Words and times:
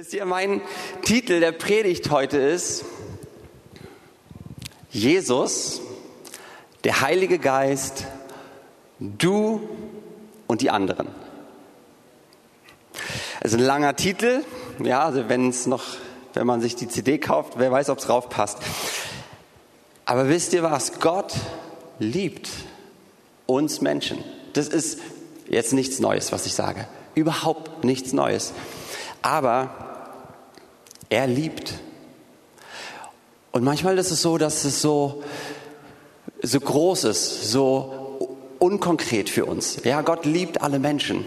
Wisst 0.00 0.14
ihr, 0.14 0.24
mein 0.24 0.62
Titel 1.02 1.40
der 1.40 1.52
Predigt 1.52 2.10
heute 2.10 2.38
ist 2.38 2.86
Jesus, 4.88 5.82
der 6.84 7.02
Heilige 7.02 7.38
Geist, 7.38 8.06
du 8.98 9.60
und 10.46 10.62
die 10.62 10.70
anderen. 10.70 11.08
Also 13.42 13.58
ein 13.58 13.62
langer 13.62 13.94
Titel, 13.94 14.42
ja, 14.82 15.04
also 15.04 15.28
wenn 15.28 15.50
es 15.50 15.66
noch, 15.66 15.84
wenn 16.32 16.46
man 16.46 16.62
sich 16.62 16.76
die 16.76 16.88
CD 16.88 17.18
kauft, 17.18 17.58
wer 17.58 17.70
weiß, 17.70 17.90
ob 17.90 17.98
es 17.98 18.06
drauf 18.06 18.30
passt. 18.30 18.56
Aber 20.06 20.30
wisst 20.30 20.54
ihr 20.54 20.62
was? 20.62 20.98
Gott 21.00 21.34
liebt 21.98 22.48
uns 23.44 23.82
Menschen. 23.82 24.24
Das 24.54 24.66
ist 24.66 24.98
jetzt 25.46 25.74
nichts 25.74 26.00
Neues, 26.00 26.32
was 26.32 26.46
ich 26.46 26.54
sage. 26.54 26.88
Überhaupt 27.14 27.84
nichts 27.84 28.14
Neues. 28.14 28.54
Aber 29.20 29.89
er 31.10 31.26
liebt. 31.26 31.74
Und 33.52 33.64
manchmal 33.64 33.98
ist 33.98 34.10
es 34.10 34.22
so, 34.22 34.38
dass 34.38 34.64
es 34.64 34.80
so, 34.80 35.22
so 36.42 36.60
groß 36.60 37.04
ist, 37.04 37.50
so 37.50 38.28
unkonkret 38.58 39.28
für 39.28 39.44
uns. 39.44 39.82
Ja, 39.84 40.02
Gott 40.02 40.24
liebt 40.24 40.62
alle 40.62 40.78
Menschen. 40.78 41.24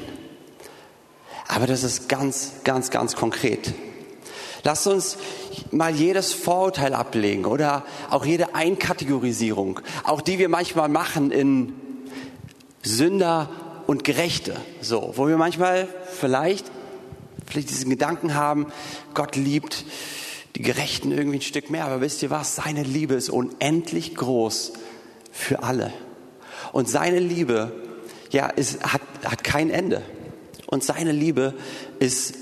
Aber 1.48 1.68
das 1.68 1.84
ist 1.84 2.08
ganz, 2.08 2.54
ganz, 2.64 2.90
ganz 2.90 3.16
konkret. 3.16 3.74
Lasst 4.64 4.88
uns 4.88 5.18
mal 5.72 5.94
jedes 5.94 6.32
Vorurteil 6.32 6.94
ablegen 6.94 7.46
oder 7.46 7.84
auch 8.10 8.26
jede 8.26 8.56
Einkategorisierung, 8.56 9.82
auch 10.06 10.22
die 10.22 10.40
wir 10.40 10.48
manchmal 10.48 10.88
machen 10.88 11.32
in 11.32 11.74
Sünder 12.82 13.50
und 13.88 14.06
Gerechte, 14.06 14.56
so, 14.80 15.14
wo 15.18 15.28
wir 15.28 15.36
manchmal 15.36 15.90
vielleicht 16.14 16.73
vielleicht 17.54 17.70
diesen 17.70 17.90
Gedanken 17.90 18.36
haben, 18.36 18.68
Gott 19.14 19.36
liebt 19.36 19.86
die 20.56 20.62
Gerechten 20.62 21.12
irgendwie 21.12 21.38
ein 21.38 21.42
Stück 21.42 21.70
mehr. 21.70 21.86
Aber 21.86 22.02
wisst 22.02 22.22
ihr 22.24 22.30
was? 22.30 22.56
Seine 22.56 22.84
Liebe 22.84 23.14
ist 23.14 23.30
unendlich 23.30 24.16
groß 24.16 24.74
für 25.32 25.64
alle. 25.64 25.94
Und 26.72 26.90
seine 26.90 27.20
Liebe, 27.20 27.72
ja, 28.32 28.48
ist, 28.48 28.84
hat, 28.84 29.02
hat 29.24 29.44
kein 29.44 29.70
Ende. 29.70 30.02
Und 30.68 30.84
seine 30.84 31.12
Liebe 31.12 31.54
ist, 32.00 32.36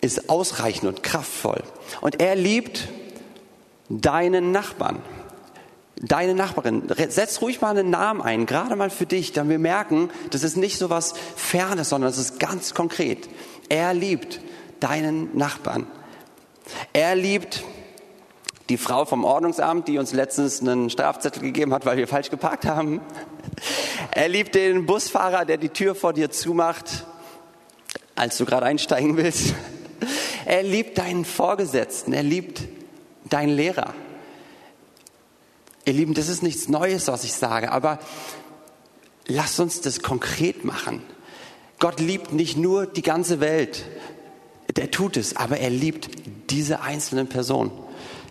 ist 0.00 0.28
ausreichend 0.28 0.88
und 0.88 1.02
kraftvoll. 1.02 1.62
Und 2.00 2.20
er 2.20 2.34
liebt 2.34 2.88
deinen 3.88 4.52
Nachbarn. 4.52 5.00
Deine 5.98 6.34
Nachbarin, 6.34 6.82
setz 7.08 7.40
ruhig 7.40 7.62
mal 7.62 7.70
einen 7.70 7.88
Namen 7.88 8.20
ein, 8.20 8.44
gerade 8.44 8.76
mal 8.76 8.90
für 8.90 9.06
dich, 9.06 9.32
damit 9.32 9.52
wir 9.52 9.58
merken, 9.58 10.10
das 10.28 10.42
ist 10.42 10.58
nicht 10.58 10.76
so 10.76 10.90
was 10.90 11.14
Fernes, 11.36 11.88
sondern 11.88 12.10
es 12.10 12.18
ist 12.18 12.38
ganz 12.38 12.74
konkret. 12.74 13.30
Er 13.68 13.94
liebt 13.94 14.40
deinen 14.80 15.36
Nachbarn. 15.36 15.86
Er 16.92 17.14
liebt 17.14 17.64
die 18.68 18.76
Frau 18.76 19.04
vom 19.04 19.24
Ordnungsamt, 19.24 19.86
die 19.88 19.98
uns 19.98 20.12
letztens 20.12 20.60
einen 20.60 20.90
Strafzettel 20.90 21.42
gegeben 21.42 21.72
hat, 21.72 21.86
weil 21.86 21.96
wir 21.96 22.08
falsch 22.08 22.30
geparkt 22.30 22.64
haben. 22.64 23.00
Er 24.10 24.28
liebt 24.28 24.54
den 24.54 24.86
Busfahrer, 24.86 25.44
der 25.44 25.56
die 25.56 25.68
Tür 25.68 25.94
vor 25.94 26.12
dir 26.12 26.30
zumacht, 26.30 27.06
als 28.14 28.36
du 28.38 28.44
gerade 28.44 28.66
einsteigen 28.66 29.16
willst. 29.16 29.54
Er 30.44 30.62
liebt 30.62 30.98
deinen 30.98 31.24
Vorgesetzten. 31.24 32.12
Er 32.12 32.22
liebt 32.22 32.62
deinen 33.24 33.54
Lehrer. 33.54 33.94
Ihr 35.84 35.92
Lieben, 35.92 36.14
das 36.14 36.28
ist 36.28 36.42
nichts 36.42 36.68
Neues, 36.68 37.06
was 37.06 37.22
ich 37.22 37.32
sage, 37.32 37.70
aber 37.70 38.00
lasst 39.26 39.60
uns 39.60 39.80
das 39.80 40.00
konkret 40.00 40.64
machen. 40.64 41.02
Gott 41.78 42.00
liebt 42.00 42.32
nicht 42.32 42.56
nur 42.56 42.86
die 42.86 43.02
ganze 43.02 43.40
Welt. 43.40 43.84
Der 44.76 44.90
tut 44.90 45.16
es, 45.16 45.36
aber 45.36 45.58
er 45.58 45.70
liebt 45.70 46.08
diese 46.50 46.80
einzelnen 46.80 47.28
Personen. 47.28 47.70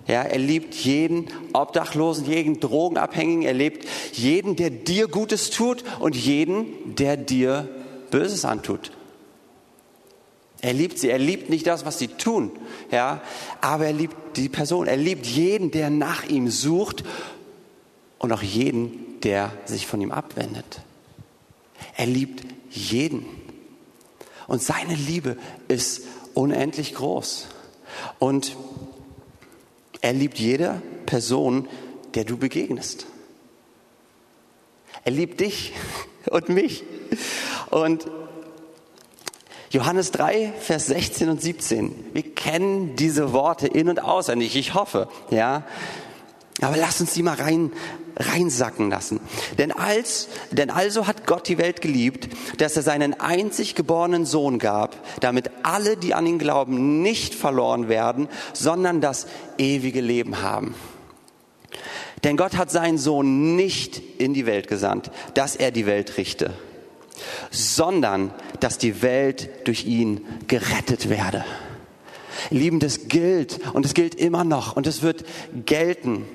Ja, 0.08 0.22
er 0.22 0.38
liebt 0.38 0.76
jeden 0.76 1.28
Obdachlosen, 1.54 2.26
jeden 2.26 2.60
Drogenabhängigen. 2.60 3.44
Er 3.44 3.54
liebt 3.54 3.88
jeden, 4.14 4.56
der 4.56 4.70
dir 4.70 5.08
Gutes 5.08 5.50
tut 5.50 5.84
und 6.00 6.16
jeden, 6.16 6.96
der 6.96 7.18
dir 7.18 7.68
Böses 8.12 8.46
antut. 8.46 8.92
Er 10.62 10.74
liebt 10.74 11.00
sie. 11.00 11.10
Er 11.10 11.20
liebt 11.20 11.50
nicht 11.50 11.66
das, 11.68 11.86
was 11.86 11.98
sie 11.98 12.08
tun. 12.08 12.52
Ja, 12.92 13.22
aber 13.62 13.88
er 13.88 13.94
liebt 13.94 14.38
die 14.38 14.50
Person. 14.50 14.88
Er 14.88 14.98
liebt 14.98 15.26
jeden, 15.26 15.72
der 15.72 15.90
nach 15.90 16.24
ihm 16.28 16.50
sucht 16.50 17.04
und 18.20 18.32
auch 18.32 18.44
jeden, 18.44 19.20
der 19.22 19.52
sich 19.66 19.88
von 19.88 20.02
ihm 20.02 20.12
abwendet. 20.12 20.82
Er 21.98 22.06
liebt 22.06 22.55
jeden. 22.76 23.26
Und 24.48 24.62
seine 24.62 24.96
Liebe 24.96 25.38
ist 25.68 26.04
unendlich 26.34 26.94
groß. 26.94 27.48
Und 28.20 28.56
er 30.02 30.14
liebt 30.14 30.38
jede 30.38 30.82
Person, 31.06 31.68
der 32.14 32.26
du 32.26 32.38
begegnest. 32.38 33.08
Er 35.04 35.12
liebt 35.12 35.40
dich 35.40 35.74
und 36.30 36.50
mich. 36.50 36.84
Und 37.72 38.06
Johannes 39.72 40.12
3, 40.12 40.54
Vers 40.60 40.88
16 40.88 41.30
und 41.30 41.42
17. 41.42 42.14
Wir 42.14 42.24
kennen 42.34 42.96
diese 42.96 43.34
Worte 43.34 43.68
in- 43.68 43.90
und 43.90 44.02
auswendig, 44.02 44.56
ich 44.56 44.74
hoffe, 44.74 45.10
ja. 45.32 45.64
Aber 46.62 46.78
lass 46.78 47.02
uns 47.02 47.14
die 47.14 47.24
mal 47.24 47.36
rein, 47.36 47.74
reinsacken 48.18 48.90
lassen. 48.90 49.20
Denn 49.58 49.72
als, 49.72 50.30
denn 50.52 50.70
also 50.70 51.08
hat 51.08 51.26
Gott 51.26 51.48
die 51.48 51.58
Welt 51.58 51.82
geliebt, 51.82 52.30
dass 52.58 52.76
er 52.76 52.84
seinen 52.84 53.20
einzig 53.20 53.76
geborenen 53.76 54.26
Sohn 54.26 54.60
gab, 54.60 54.98
damit 55.20 55.52
alle, 55.64 55.98
die 55.98 56.14
an 56.14 56.26
ihn 56.26 56.40
glauben, 56.40 57.02
nicht 57.02 57.36
verloren 57.36 57.90
werden, 57.90 58.28
sondern 58.54 59.02
das 59.02 59.28
ewige 59.58 60.02
Leben 60.02 60.42
haben. 60.42 60.76
Denn 62.24 62.38
Gott 62.38 62.58
hat 62.58 62.72
seinen 62.72 62.98
Sohn 62.98 63.56
nicht 63.56 64.02
in 64.18 64.34
die 64.34 64.46
Welt 64.46 64.68
gesandt, 64.68 65.12
dass 65.34 65.56
er 65.56 65.72
die 65.72 65.86
Welt 65.86 66.18
richte, 66.18 66.54
sondern 67.52 68.34
dass 68.60 68.78
die 68.78 69.02
Welt 69.02 69.50
durch 69.68 69.86
ihn 69.86 70.26
gerettet 70.48 71.10
werde. 71.10 71.46
Lieben, 72.50 72.80
das 72.80 73.08
gilt 73.08 73.60
und 73.74 73.86
es 73.86 73.94
gilt 73.94 74.16
immer 74.16 74.44
noch 74.44 74.76
und 74.76 74.88
es 74.88 75.02
wird 75.02 75.24
gelten 75.66 76.26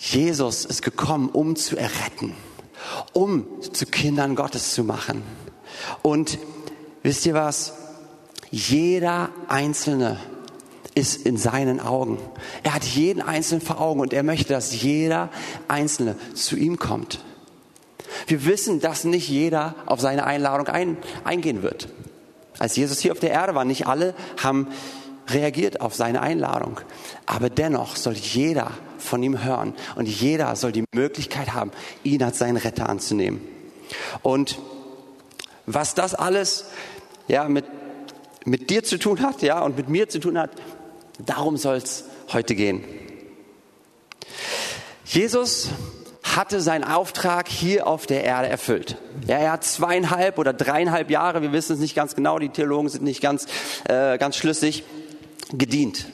Jesus 0.00 0.64
ist 0.64 0.80
gekommen, 0.80 1.28
um 1.28 1.56
zu 1.56 1.76
erretten, 1.76 2.34
um 3.12 3.46
zu 3.60 3.84
Kindern 3.84 4.34
Gottes 4.34 4.72
zu 4.72 4.82
machen. 4.82 5.22
Und 6.00 6.38
wisst 7.02 7.26
ihr 7.26 7.34
was? 7.34 7.74
Jeder 8.50 9.28
Einzelne 9.46 10.18
ist 10.94 11.26
in 11.26 11.36
seinen 11.36 11.80
Augen. 11.80 12.18
Er 12.62 12.74
hat 12.74 12.84
jeden 12.84 13.20
Einzelnen 13.20 13.60
vor 13.60 13.78
Augen 13.78 14.00
und 14.00 14.14
er 14.14 14.22
möchte, 14.22 14.54
dass 14.54 14.80
jeder 14.82 15.28
Einzelne 15.68 16.16
zu 16.34 16.56
ihm 16.56 16.78
kommt. 16.78 17.20
Wir 18.26 18.46
wissen, 18.46 18.80
dass 18.80 19.04
nicht 19.04 19.28
jeder 19.28 19.74
auf 19.84 20.00
seine 20.00 20.24
Einladung 20.24 20.66
ein, 20.68 20.96
eingehen 21.24 21.62
wird. 21.62 21.88
Als 22.58 22.74
Jesus 22.74 23.00
hier 23.00 23.12
auf 23.12 23.20
der 23.20 23.30
Erde 23.30 23.54
war, 23.54 23.66
nicht 23.66 23.86
alle 23.86 24.14
haben 24.42 24.68
reagiert 25.28 25.82
auf 25.82 25.94
seine 25.94 26.22
Einladung. 26.22 26.80
Aber 27.26 27.50
dennoch 27.50 27.96
soll 27.96 28.14
jeder 28.14 28.72
von 29.10 29.22
ihm 29.22 29.44
hören 29.44 29.74
und 29.96 30.06
jeder 30.06 30.56
soll 30.56 30.72
die 30.72 30.84
Möglichkeit 30.94 31.52
haben, 31.52 31.72
ihn 32.04 32.22
als 32.22 32.38
seinen 32.38 32.56
Retter 32.56 32.88
anzunehmen. 32.88 33.40
Und 34.22 34.58
was 35.66 35.94
das 35.94 36.14
alles 36.14 36.66
ja, 37.28 37.48
mit, 37.48 37.64
mit 38.44 38.70
dir 38.70 38.82
zu 38.82 38.98
tun 38.98 39.20
hat 39.20 39.42
ja, 39.42 39.60
und 39.60 39.76
mit 39.76 39.88
mir 39.88 40.08
zu 40.08 40.20
tun 40.20 40.38
hat, 40.38 40.50
darum 41.18 41.56
soll 41.56 41.76
es 41.76 42.04
heute 42.32 42.54
gehen. 42.54 42.84
Jesus 45.04 45.70
hatte 46.22 46.60
seinen 46.60 46.84
Auftrag 46.84 47.48
hier 47.48 47.88
auf 47.88 48.06
der 48.06 48.22
Erde 48.22 48.48
erfüllt. 48.48 48.96
Ja, 49.26 49.38
er 49.38 49.52
hat 49.52 49.64
zweieinhalb 49.64 50.38
oder 50.38 50.52
dreieinhalb 50.52 51.10
Jahre, 51.10 51.42
wir 51.42 51.52
wissen 51.52 51.72
es 51.72 51.80
nicht 51.80 51.96
ganz 51.96 52.14
genau, 52.14 52.38
die 52.38 52.50
Theologen 52.50 52.88
sind 52.88 53.02
nicht 53.02 53.20
ganz, 53.20 53.46
äh, 53.88 54.18
ganz 54.18 54.36
schlüssig, 54.36 54.84
gedient. 55.52 56.06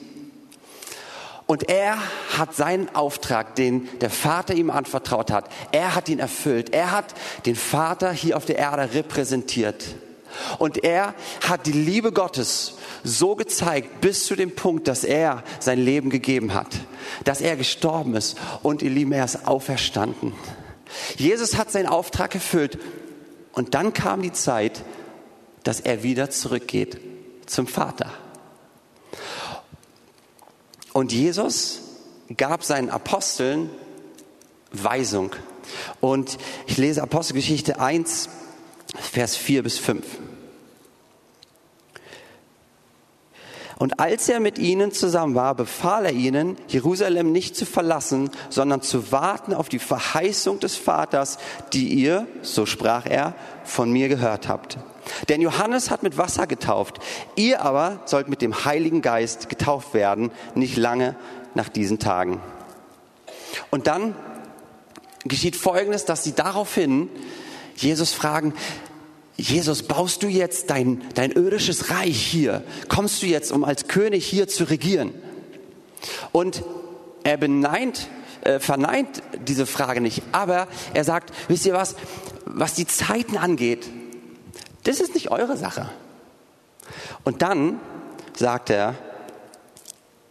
Und 1.47 1.69
er 1.69 1.97
hat 2.37 2.55
seinen 2.55 2.93
Auftrag, 2.93 3.55
den 3.55 3.87
der 4.01 4.09
Vater 4.09 4.53
ihm 4.53 4.69
anvertraut 4.69 5.31
hat, 5.31 5.49
er 5.71 5.95
hat 5.95 6.09
ihn 6.09 6.19
erfüllt. 6.19 6.73
Er 6.73 6.91
hat 6.91 7.15
den 7.45 7.55
Vater 7.55 8.11
hier 8.11 8.35
auf 8.35 8.45
der 8.45 8.57
Erde 8.57 8.93
repräsentiert. 8.93 9.95
Und 10.59 10.83
er 10.83 11.15
hat 11.47 11.65
die 11.65 11.71
Liebe 11.71 12.11
Gottes 12.11 12.75
so 13.03 13.35
gezeigt 13.35 14.01
bis 14.01 14.25
zu 14.25 14.35
dem 14.35 14.55
Punkt, 14.55 14.89
dass 14.89 15.05
er 15.05 15.41
sein 15.59 15.79
Leben 15.79 16.09
gegeben 16.09 16.53
hat, 16.53 16.67
dass 17.23 17.39
er 17.39 17.55
gestorben 17.55 18.15
ist 18.15 18.37
und 18.61 18.81
ihr 18.81 18.89
Lieben, 18.89 19.13
er 19.13 19.25
ist 19.25 19.47
auferstanden. 19.47 20.33
Jesus 21.15 21.57
hat 21.57 21.71
seinen 21.71 21.87
Auftrag 21.87 22.35
erfüllt 22.35 22.77
und 23.53 23.73
dann 23.73 23.93
kam 23.93 24.21
die 24.21 24.33
Zeit, 24.33 24.83
dass 25.63 25.79
er 25.79 26.03
wieder 26.03 26.29
zurückgeht 26.29 26.99
zum 27.45 27.67
Vater. 27.67 28.11
Und 30.97 31.11
Jesus 31.11 31.81
gab 32.37 32.63
seinen 32.63 32.89
Aposteln 32.89 33.69
Weisung. 34.71 35.29
Und 36.01 36.39
ich 36.65 36.77
lese 36.77 37.03
Apostelgeschichte 37.03 37.79
1, 37.79 38.29
Vers 38.95 39.35
4 39.35 39.61
bis 39.61 39.77
5. 39.77 40.03
Und 43.77 43.99
als 43.99 44.27
er 44.27 44.39
mit 44.39 44.57
ihnen 44.57 44.91
zusammen 44.91 45.35
war, 45.35 45.53
befahl 45.53 46.05
er 46.05 46.13
ihnen, 46.13 46.57
Jerusalem 46.67 47.31
nicht 47.31 47.55
zu 47.55 47.67
verlassen, 47.67 48.31
sondern 48.49 48.81
zu 48.81 49.11
warten 49.11 49.53
auf 49.53 49.69
die 49.69 49.77
Verheißung 49.77 50.59
des 50.59 50.77
Vaters, 50.77 51.37
die 51.73 51.89
ihr, 51.89 52.25
so 52.41 52.65
sprach 52.65 53.05
er, 53.05 53.35
von 53.63 53.91
mir 53.91 54.09
gehört 54.09 54.47
habt. 54.47 54.79
Denn 55.29 55.41
Johannes 55.41 55.89
hat 55.89 56.03
mit 56.03 56.17
Wasser 56.17 56.47
getauft, 56.47 56.99
ihr 57.35 57.61
aber 57.61 58.01
sollt 58.05 58.29
mit 58.29 58.41
dem 58.41 58.65
Heiligen 58.65 59.01
Geist 59.01 59.49
getauft 59.49 59.93
werden, 59.93 60.31
nicht 60.55 60.77
lange 60.77 61.15
nach 61.55 61.69
diesen 61.69 61.99
Tagen. 61.99 62.41
Und 63.69 63.87
dann 63.87 64.15
geschieht 65.25 65.55
Folgendes, 65.55 66.05
dass 66.05 66.23
sie 66.23 66.33
daraufhin 66.33 67.09
Jesus 67.75 68.13
fragen, 68.13 68.53
Jesus, 69.37 69.83
baust 69.83 70.23
du 70.23 70.27
jetzt 70.27 70.71
dein, 70.71 71.03
dein 71.13 71.31
irdisches 71.31 71.91
Reich 71.91 72.19
hier? 72.19 72.63
Kommst 72.87 73.21
du 73.21 73.27
jetzt, 73.27 73.51
um 73.51 73.63
als 73.63 73.87
König 73.87 74.25
hier 74.25 74.47
zu 74.47 74.63
regieren? 74.63 75.13
Und 76.31 76.63
er 77.23 77.37
beneint, 77.37 78.07
äh, 78.41 78.59
verneint 78.59 79.21
diese 79.45 79.67
Frage 79.67 80.01
nicht, 80.01 80.23
aber 80.31 80.67
er 80.93 81.03
sagt, 81.03 81.31
wisst 81.47 81.67
ihr 81.67 81.73
was, 81.73 81.95
was 82.45 82.73
die 82.73 82.87
Zeiten 82.87 83.37
angeht, 83.37 83.87
das 84.87 85.01
ist 85.01 85.13
nicht 85.13 85.29
eure 85.31 85.57
Sache. 85.57 85.89
Und 87.25 87.41
dann 87.41 87.81
sagt 88.33 88.69
er, 88.69 88.95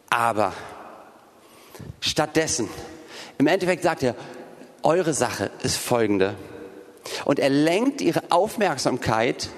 aber 0.08 0.54
stattdessen, 2.00 2.70
im 3.36 3.48
Endeffekt 3.48 3.82
sagt 3.82 4.02
er, 4.02 4.14
eure 4.82 5.12
Sache 5.12 5.50
ist 5.62 5.76
folgende. 5.76 6.36
Und 7.26 7.38
er 7.38 7.50
lenkt 7.50 8.00
ihre 8.00 8.22
Aufmerksamkeit 8.30 9.50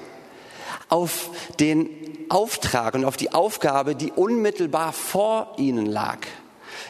auf 0.88 1.30
den 1.60 1.90
Auftrag 2.28 2.94
und 2.94 3.04
auf 3.04 3.16
die 3.16 3.32
Aufgabe, 3.32 3.94
die 3.94 4.10
unmittelbar 4.10 4.92
vor 4.92 5.54
ihnen 5.58 5.86
lag. 5.86 6.18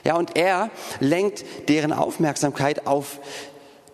Ja, 0.04 0.16
und 0.16 0.34
er 0.34 0.70
lenkt 1.00 1.44
deren 1.68 1.92
Aufmerksamkeit 1.92 2.86
auf 2.86 3.18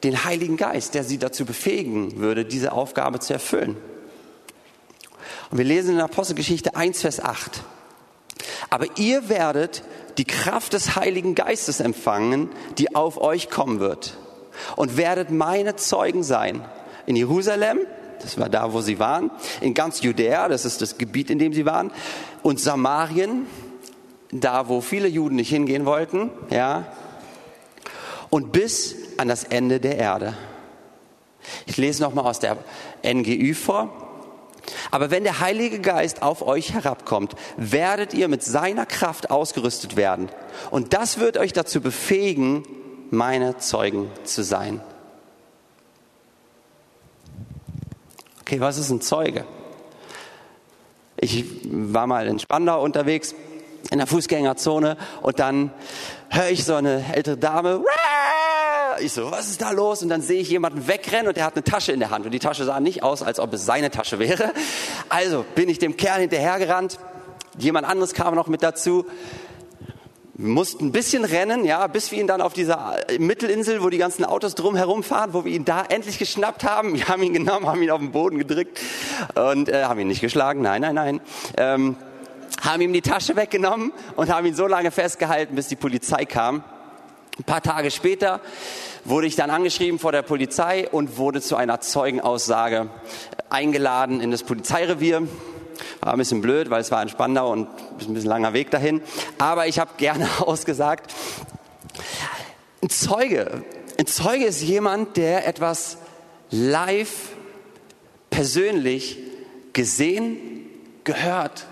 den 0.05 0.25
Heiligen 0.25 0.57
Geist, 0.57 0.95
der 0.95 1.03
sie 1.03 1.19
dazu 1.19 1.45
befähigen 1.45 2.19
würde, 2.19 2.45
diese 2.45 2.73
Aufgabe 2.73 3.19
zu 3.19 3.33
erfüllen. 3.33 3.77
Und 5.51 5.59
wir 5.59 5.65
lesen 5.65 5.91
in 5.91 5.97
der 5.97 6.07
Apostelgeschichte 6.07 6.77
1, 6.77 7.01
Vers 7.01 7.21
8. 7.21 7.63
Aber 8.71 8.87
ihr 8.97 9.29
werdet 9.29 9.83
die 10.19 10.25
Kraft 10.25 10.73
des 10.73 10.97
Heiligen 10.97 11.35
Geistes 11.35 11.81
empfangen, 11.81 12.51
die 12.79 12.95
auf 12.95 13.21
euch 13.21 13.51
kommen 13.51 13.81
wird 13.81 14.17
und 14.77 14.97
werdet 14.97 15.31
meine 15.31 15.77
Zeugen 15.77 16.23
sein. 16.23 16.65
In 17.07 17.17
Jerusalem, 17.17 17.81
das 18.21 18.39
war 18.39 18.49
da, 18.49 18.73
wo 18.73 18.81
sie 18.81 18.99
waren, 18.99 19.31
in 19.61 19.75
ganz 19.75 20.03
Judäa, 20.03 20.49
das 20.49 20.65
ist 20.65 20.81
das 20.81 20.99
Gebiet, 20.99 21.31
in 21.31 21.39
dem 21.39 21.53
sie 21.53 21.67
waren, 21.67 21.91
und 22.43 22.61
Samarien, 22.61 23.47
da, 24.31 24.69
wo 24.69 24.81
viele 24.81 25.09
Juden 25.09 25.37
nicht 25.37 25.51
hingehen 25.51 25.87
wollten, 25.87 26.31
ja, 26.51 26.87
und 28.31 28.51
bis 28.53 28.97
an 29.17 29.29
das 29.29 29.45
Ende 29.45 29.79
der 29.79 29.97
Erde. 29.97 30.35
Ich 31.67 31.77
lese 31.77 32.03
nochmal 32.03 32.27
aus 32.27 32.41
der 32.41 32.57
NGÜ 33.05 33.55
vor. 33.55 34.04
Aber 34.91 35.11
wenn 35.11 35.25
der 35.25 35.41
Heilige 35.41 35.81
Geist 35.81 36.23
auf 36.23 36.43
euch 36.43 36.73
herabkommt, 36.73 37.35
werdet 37.57 38.15
ihr 38.15 38.29
mit 38.29 38.43
seiner 38.43 38.87
Kraft 38.87 39.31
ausgerüstet 39.31 39.97
werden. 39.97 40.29
Und 40.71 40.93
das 40.95 41.19
wird 41.19 41.37
euch 41.37 41.53
dazu 41.53 41.81
befähigen, 41.81 42.65
meine 43.11 43.59
Zeugen 43.59 44.11
zu 44.25 44.43
sein. 44.43 44.81
Okay, 48.41 48.61
was 48.61 48.79
ist 48.79 48.91
ein 48.91 49.01
Zeuge? 49.01 49.47
Ich 51.17 51.45
war 51.65 52.07
mal 52.07 52.27
in 52.27 52.39
Spandau 52.39 52.83
unterwegs, 52.83 53.35
in 53.91 53.99
der 53.99 54.07
Fußgängerzone, 54.07 54.97
und 55.23 55.39
dann 55.39 55.73
höre 56.29 56.51
ich 56.51 56.65
so 56.65 56.75
eine 56.75 57.05
ältere 57.15 57.37
Dame, 57.37 57.83
ich 59.01 59.13
so, 59.13 59.31
was 59.31 59.49
ist 59.49 59.63
da 59.63 59.71
los? 59.71 60.03
Und 60.03 60.09
dann 60.09 60.21
sehe 60.21 60.41
ich 60.41 60.49
jemanden 60.49 60.87
wegrennen 60.87 61.29
und 61.29 61.37
der 61.37 61.45
hat 61.45 61.55
eine 61.55 61.65
Tasche 61.65 61.93
in 61.93 62.01
der 62.01 62.11
Hand. 62.11 62.25
Und 62.27 62.33
die 62.33 62.39
Tasche 62.39 62.65
sah 62.65 62.81
nicht 62.81 63.03
aus, 63.03 63.23
als 63.23 63.39
ob 63.41 63.53
es 63.53 63.65
seine 63.65 63.91
Tasche 63.91 64.19
wäre. 64.19 64.53
Also 65.09 65.45
bin 65.55 65.69
ich 65.69 65.79
dem 65.79 65.97
Kerl 65.97 66.21
hinterhergerannt. 66.21 66.99
Jemand 67.59 67.87
anderes 67.87 68.15
kam 68.15 68.35
noch 68.35 68.49
mit 68.49 68.63
dazu. 68.63 69.07
Wir 70.37 70.49
mussten 70.49 70.87
ein 70.87 70.93
bisschen 70.93 71.25
rennen, 71.25 71.65
ja, 71.65 71.87
bis 71.87 72.11
wir 72.11 72.19
ihn 72.19 72.27
dann 72.27 72.41
auf 72.41 72.53
dieser 72.53 72.97
Mittelinsel, 73.21 73.85
wo 73.85 73.89
die 73.89 73.99
ganzen 73.99 74.25
Autos 74.25 74.57
drum 74.57 74.75
herumfahren, 74.75 75.33
wo 75.33 75.45
wir 75.45 75.53
ihn 75.53 75.65
da 75.65 75.85
endlich 75.89 76.19
geschnappt 76.19 76.65
haben. 76.65 76.95
Wir 76.95 77.07
haben 77.07 77.23
ihn 77.23 77.33
genommen, 77.33 77.67
haben 77.67 77.81
ihn 77.81 77.91
auf 77.93 78.01
den 78.01 78.11
Boden 78.11 78.39
gedrückt 78.39 78.81
und 79.37 79.69
äh, 79.69 79.85
haben 79.85 80.01
ihn 80.01 80.09
nicht 80.09 80.21
geschlagen. 80.21 80.61
Nein, 80.61 80.83
nein, 80.83 80.97
nein. 80.97 81.21
Ähm, 81.57 81.97
haben 82.63 82.81
ihm 82.83 82.93
die 82.93 83.03
Tasche 83.03 83.37
weggenommen 83.37 83.93
und 84.17 84.29
haben 84.29 84.47
ihn 84.47 84.57
so 84.57 84.67
lange 84.67 84.91
festgehalten, 84.91 85.55
bis 85.55 85.69
die 85.69 85.77
Polizei 85.77 86.25
kam. 86.25 86.65
Ein 87.37 87.45
paar 87.45 87.63
Tage 87.63 87.91
später 87.91 88.41
wurde 89.05 89.27
ich 89.27 89.35
dann 89.35 89.51
angeschrieben 89.51 89.99
vor 89.99 90.13
der 90.13 90.23
Polizei 90.23 90.89
und 90.89 91.19
wurde 91.19 91.41
zu 91.41 91.57
einer 91.57 91.81
Zeugenaussage 91.81 92.91
eingeladen 93.51 94.21
in 94.21 94.31
das 94.31 94.45
Polizeirevier. 94.45 95.27
War 96.01 96.13
ein 96.13 96.19
bisschen 96.19 96.43
blöd, 96.43 96.71
weil 96.71 96.81
es 96.81 96.93
war 96.93 97.03
in 97.03 97.09
Spandau 97.09 97.51
und 97.51 97.69
ein 98.03 98.15
bisschen 98.15 98.31
langer 98.31 98.53
Weg 98.53 98.71
dahin. 98.71 99.03
Aber 99.39 99.67
ich 99.67 99.81
habe 99.81 99.91
gerne 99.97 100.29
ausgesagt. 100.47 101.13
Ein 102.81 102.91
Zeuge, 102.91 103.65
ein 103.99 104.07
Zeuge 104.07 104.45
ist 104.45 104.63
jemand, 104.63 105.17
der 105.17 105.49
etwas 105.49 105.99
live, 106.51 107.31
persönlich 108.31 109.19
gesehen, 109.73 110.67
gehört 111.03 111.67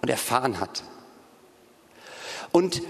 und 0.00 0.08
erfahren 0.08 0.58
hat. 0.58 0.84
Und 2.50 2.80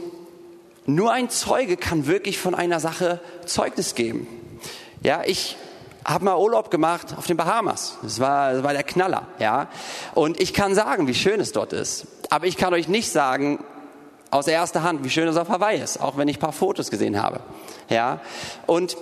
nur 0.87 1.13
ein 1.13 1.31
Zeuge 1.31 1.77
kann 1.77 2.07
wirklich 2.07 2.39
von 2.39 2.55
einer 2.55 2.81
Sache 2.81 3.21
Zeugnis 3.47 3.95
geben. 3.95 4.27
Ja, 5.03 5.23
ich 5.25 5.57
habe 6.05 6.25
mal 6.25 6.37
Urlaub 6.37 6.71
gemacht 6.71 7.15
auf 7.17 7.27
den 7.27 7.37
Bahamas. 7.37 7.99
Das 8.03 8.19
war, 8.19 8.55
das 8.55 8.63
war 8.63 8.73
der 8.73 8.83
Knaller, 8.83 9.27
ja. 9.39 9.69
Und 10.15 10.41
ich 10.41 10.53
kann 10.53 10.75
sagen, 10.75 11.07
wie 11.07 11.15
schön 11.15 11.41
es 11.41 11.53
dort 11.53 11.73
ist. 11.73 12.07
Aber 12.31 12.47
ich 12.47 12.57
kann 12.57 12.75
euch 12.75 12.89
nicht 12.89 13.11
sagen 13.11 13.65
aus 14.31 14.47
erster 14.49 14.83
Hand, 14.83 15.05
wie 15.05 15.11
schön 15.11 15.29
es 15.29 15.37
auf 15.37 15.49
Hawaii 15.49 15.81
ist, 15.81 16.01
auch 16.01 16.17
wenn 16.17 16.27
ich 16.27 16.39
ein 16.39 16.41
paar 16.41 16.53
Fotos 16.53 16.91
gesehen 16.91 17.23
habe, 17.23 17.41
ja. 17.89 18.21
Und 18.67 18.97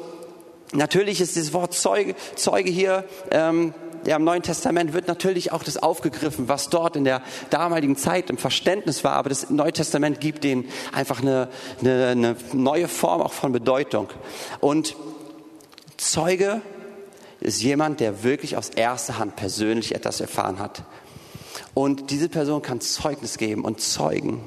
natürlich 0.73 1.21
ist 1.21 1.37
dieses 1.37 1.53
Wort 1.53 1.73
Zeuge, 1.73 2.15
Zeuge 2.35 2.71
hier 2.71 3.05
ähm, 3.31 3.73
ja, 4.07 4.17
im 4.17 4.25
Neuen 4.25 4.43
Testament 4.43 4.93
wird 4.93 5.09
natürlich 5.09 5.53
auch 5.53 5.63
das 5.63 5.77
aufgegriffen, 5.77 6.49
was 6.49 6.71
dort 6.71 6.97
in 6.97 7.05
der 7.05 7.23
damaligen 7.51 7.97
Zeit 7.97 8.31
im 8.31 8.39
Verständnis 8.39 9.05
war. 9.05 9.13
Aber 9.13 9.29
das 9.29 9.51
Neue 9.51 9.73
Testament 9.73 10.21
gibt 10.21 10.45
denen 10.45 10.69
einfach 10.93 11.21
eine, 11.21 11.49
eine, 11.81 12.07
eine 12.07 12.37
neue 12.53 12.89
Form 12.89 13.21
auch 13.21 13.33
von 13.33 13.53
Bedeutung. 13.53 14.09
Und 14.61 14.97
Zeuge 15.97 16.63
ist 17.41 17.63
jemand, 17.63 18.01
der 18.01 18.23
wirklich 18.23 18.57
aus 18.57 18.71
erster 18.71 19.19
Hand 19.19 19.37
persönlich 19.37 19.95
etwas 19.95 20.21
erfahren 20.21 20.59
hat. 20.59 20.83
Und 21.75 22.11
diese 22.11 22.29
Person 22.29 22.63
kann 22.63 22.81
Zeugnis 22.81 23.39
geben 23.39 23.65
und 23.65 23.81
zeugen. 23.81 24.43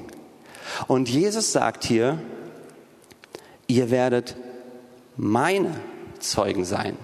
Und 0.88 1.08
Jesus 1.08 1.52
sagt 1.52 1.84
hier, 1.84 2.18
ihr 3.66 3.90
werdet 3.90 4.36
meine 5.16 5.74
Zeugen 6.18 6.64
sein. 6.64 6.96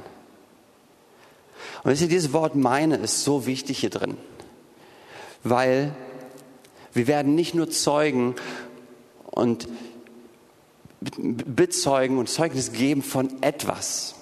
Und 1.82 1.90
wisst 1.90 2.02
ihr, 2.02 2.08
dieses 2.08 2.32
Wort 2.32 2.54
meine 2.54 2.96
ist 2.96 3.25
so 3.25 3.46
wichtig 3.46 3.78
hier 3.78 3.90
drin, 3.90 4.16
weil 5.42 5.94
wir 6.92 7.06
werden 7.06 7.34
nicht 7.34 7.54
nur 7.54 7.70
Zeugen 7.70 8.34
und 9.25 9.68
bezeugen 11.00 12.18
und 12.18 12.28
Zeugnis 12.28 12.72
geben 12.72 13.02
von 13.02 13.42
etwas 13.42 14.14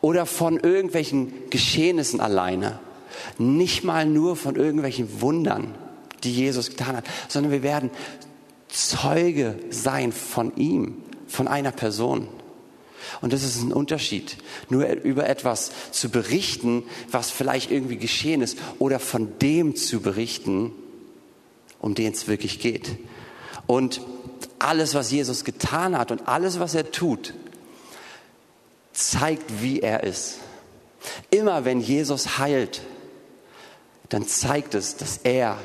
oder 0.00 0.24
von 0.24 0.58
irgendwelchen 0.58 1.50
Geschehnissen 1.50 2.20
alleine, 2.20 2.78
nicht 3.38 3.84
mal 3.84 4.06
nur 4.06 4.36
von 4.36 4.56
irgendwelchen 4.56 5.20
Wundern, 5.20 5.74
die 6.24 6.32
Jesus 6.32 6.70
getan 6.70 6.96
hat, 6.96 7.04
sondern 7.28 7.52
wir 7.52 7.62
werden 7.62 7.90
Zeuge 8.68 9.58
sein 9.68 10.12
von 10.12 10.56
ihm, 10.56 11.02
von 11.26 11.48
einer 11.48 11.72
Person. 11.72 12.28
Und 13.20 13.32
das 13.32 13.42
ist 13.42 13.60
ein 13.62 13.72
Unterschied. 13.72 14.36
Nur 14.68 14.88
über 14.88 15.28
etwas 15.28 15.70
zu 15.90 16.10
berichten, 16.10 16.84
was 17.10 17.30
vielleicht 17.30 17.70
irgendwie 17.70 17.96
geschehen 17.96 18.42
ist, 18.42 18.58
oder 18.78 18.98
von 18.98 19.38
dem 19.40 19.76
zu 19.76 20.00
berichten, 20.00 20.72
um 21.80 21.94
den 21.94 22.12
es 22.12 22.28
wirklich 22.28 22.60
geht. 22.60 22.96
Und 23.66 24.00
alles, 24.58 24.94
was 24.94 25.10
Jesus 25.10 25.44
getan 25.44 25.96
hat 25.96 26.10
und 26.10 26.28
alles, 26.28 26.60
was 26.60 26.74
er 26.74 26.90
tut, 26.90 27.34
zeigt, 28.92 29.62
wie 29.62 29.80
er 29.80 30.04
ist. 30.04 30.38
Immer 31.30 31.64
wenn 31.64 31.80
Jesus 31.80 32.38
heilt, 32.38 32.82
dann 34.08 34.26
zeigt 34.26 34.74
es, 34.74 34.96
dass 34.96 35.18
er 35.24 35.58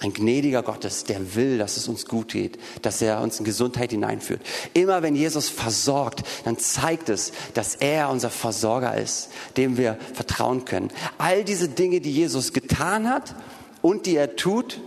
ein 0.00 0.12
gnädiger 0.12 0.62
Gott 0.62 0.84
ist, 0.84 1.08
der 1.08 1.34
will, 1.34 1.58
dass 1.58 1.76
es 1.76 1.88
uns 1.88 2.06
gut 2.06 2.32
geht, 2.32 2.58
dass 2.82 3.00
er 3.00 3.20
uns 3.20 3.38
in 3.38 3.44
Gesundheit 3.44 3.90
hineinführt. 3.90 4.40
Immer 4.74 5.02
wenn 5.02 5.14
Jesus 5.14 5.48
versorgt, 5.48 6.22
dann 6.44 6.58
zeigt 6.58 7.08
es, 7.08 7.32
dass 7.54 7.76
er 7.76 8.10
unser 8.10 8.30
Versorger 8.30 8.96
ist, 8.96 9.30
dem 9.56 9.76
wir 9.76 9.98
vertrauen 10.12 10.64
können. 10.64 10.90
All 11.18 11.44
diese 11.44 11.68
Dinge, 11.68 12.00
die 12.00 12.12
Jesus 12.12 12.52
getan 12.52 13.08
hat 13.08 13.34
und 13.82 14.06
die 14.06 14.16
er 14.16 14.36
tut, 14.36 14.80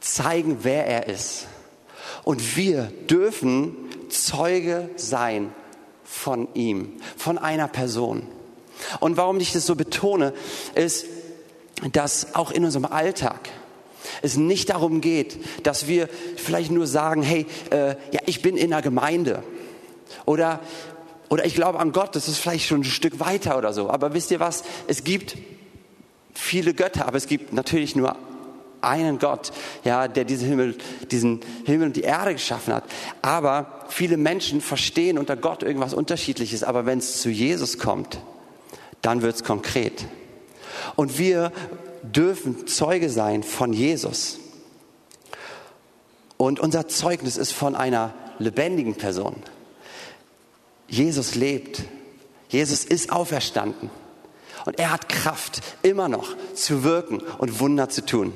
zeigen, 0.00 0.58
wer 0.62 0.86
er 0.86 1.08
ist. 1.08 1.46
Und 2.24 2.56
wir 2.56 2.92
dürfen 3.08 3.76
Zeuge 4.08 4.90
sein 4.96 5.52
von 6.04 6.48
ihm, 6.54 7.00
von 7.16 7.38
einer 7.38 7.68
Person. 7.68 8.26
Und 9.00 9.16
warum 9.16 9.38
ich 9.40 9.52
das 9.52 9.66
so 9.66 9.74
betone, 9.74 10.32
ist, 10.74 11.06
dass 11.92 12.34
auch 12.34 12.50
in 12.50 12.64
unserem 12.64 12.84
Alltag 12.84 13.50
es 14.22 14.36
nicht 14.36 14.70
darum 14.70 15.00
geht, 15.00 15.38
dass 15.64 15.86
wir 15.86 16.08
vielleicht 16.36 16.70
nur 16.70 16.86
sagen, 16.86 17.22
hey, 17.22 17.46
äh, 17.70 17.96
ja, 18.12 18.20
ich 18.26 18.42
bin 18.42 18.56
in 18.56 18.72
einer 18.72 18.82
Gemeinde 18.82 19.42
oder 20.24 20.60
oder 21.30 21.46
ich 21.46 21.54
glaube 21.54 21.78
an 21.78 21.92
Gott, 21.92 22.16
das 22.16 22.26
ist 22.26 22.38
vielleicht 22.38 22.66
schon 22.66 22.80
ein 22.80 22.84
Stück 22.84 23.20
weiter 23.20 23.56
oder 23.56 23.72
so. 23.72 23.88
Aber 23.88 24.14
wisst 24.14 24.32
ihr 24.32 24.40
was? 24.40 24.64
Es 24.88 25.04
gibt 25.04 25.36
viele 26.34 26.74
Götter, 26.74 27.06
aber 27.06 27.16
es 27.16 27.28
gibt 27.28 27.52
natürlich 27.52 27.94
nur 27.94 28.16
einen 28.80 29.18
Gott, 29.20 29.52
ja, 29.84 30.08
der 30.08 30.24
diesen 30.24 30.48
Himmel, 30.48 30.76
diesen 31.10 31.40
Himmel 31.64 31.88
und 31.88 31.96
die 31.96 32.02
Erde 32.02 32.32
geschaffen 32.32 32.74
hat. 32.74 32.84
Aber 33.22 33.84
viele 33.88 34.16
Menschen 34.16 34.60
verstehen 34.60 35.18
unter 35.18 35.36
Gott 35.36 35.62
irgendwas 35.62 35.94
Unterschiedliches. 35.94 36.64
Aber 36.64 36.84
wenn 36.84 36.98
es 36.98 37.20
zu 37.22 37.30
Jesus 37.30 37.78
kommt, 37.78 38.18
dann 39.00 39.22
wird 39.22 39.36
es 39.36 39.44
konkret. 39.44 40.06
Und 40.96 41.18
wir 41.18 41.52
dürfen 42.02 42.66
Zeuge 42.66 43.10
sein 43.10 43.42
von 43.42 43.72
Jesus. 43.72 44.38
Und 46.36 46.60
unser 46.60 46.88
Zeugnis 46.88 47.36
ist 47.36 47.52
von 47.52 47.74
einer 47.74 48.14
lebendigen 48.38 48.94
Person. 48.94 49.36
Jesus 50.88 51.34
lebt. 51.34 51.82
Jesus 52.48 52.84
ist 52.84 53.12
auferstanden. 53.12 53.90
Und 54.64 54.78
er 54.78 54.92
hat 54.92 55.08
Kraft, 55.08 55.62
immer 55.82 56.08
noch 56.08 56.36
zu 56.54 56.82
wirken 56.82 57.18
und 57.38 57.60
Wunder 57.60 57.88
zu 57.88 58.04
tun. 58.04 58.32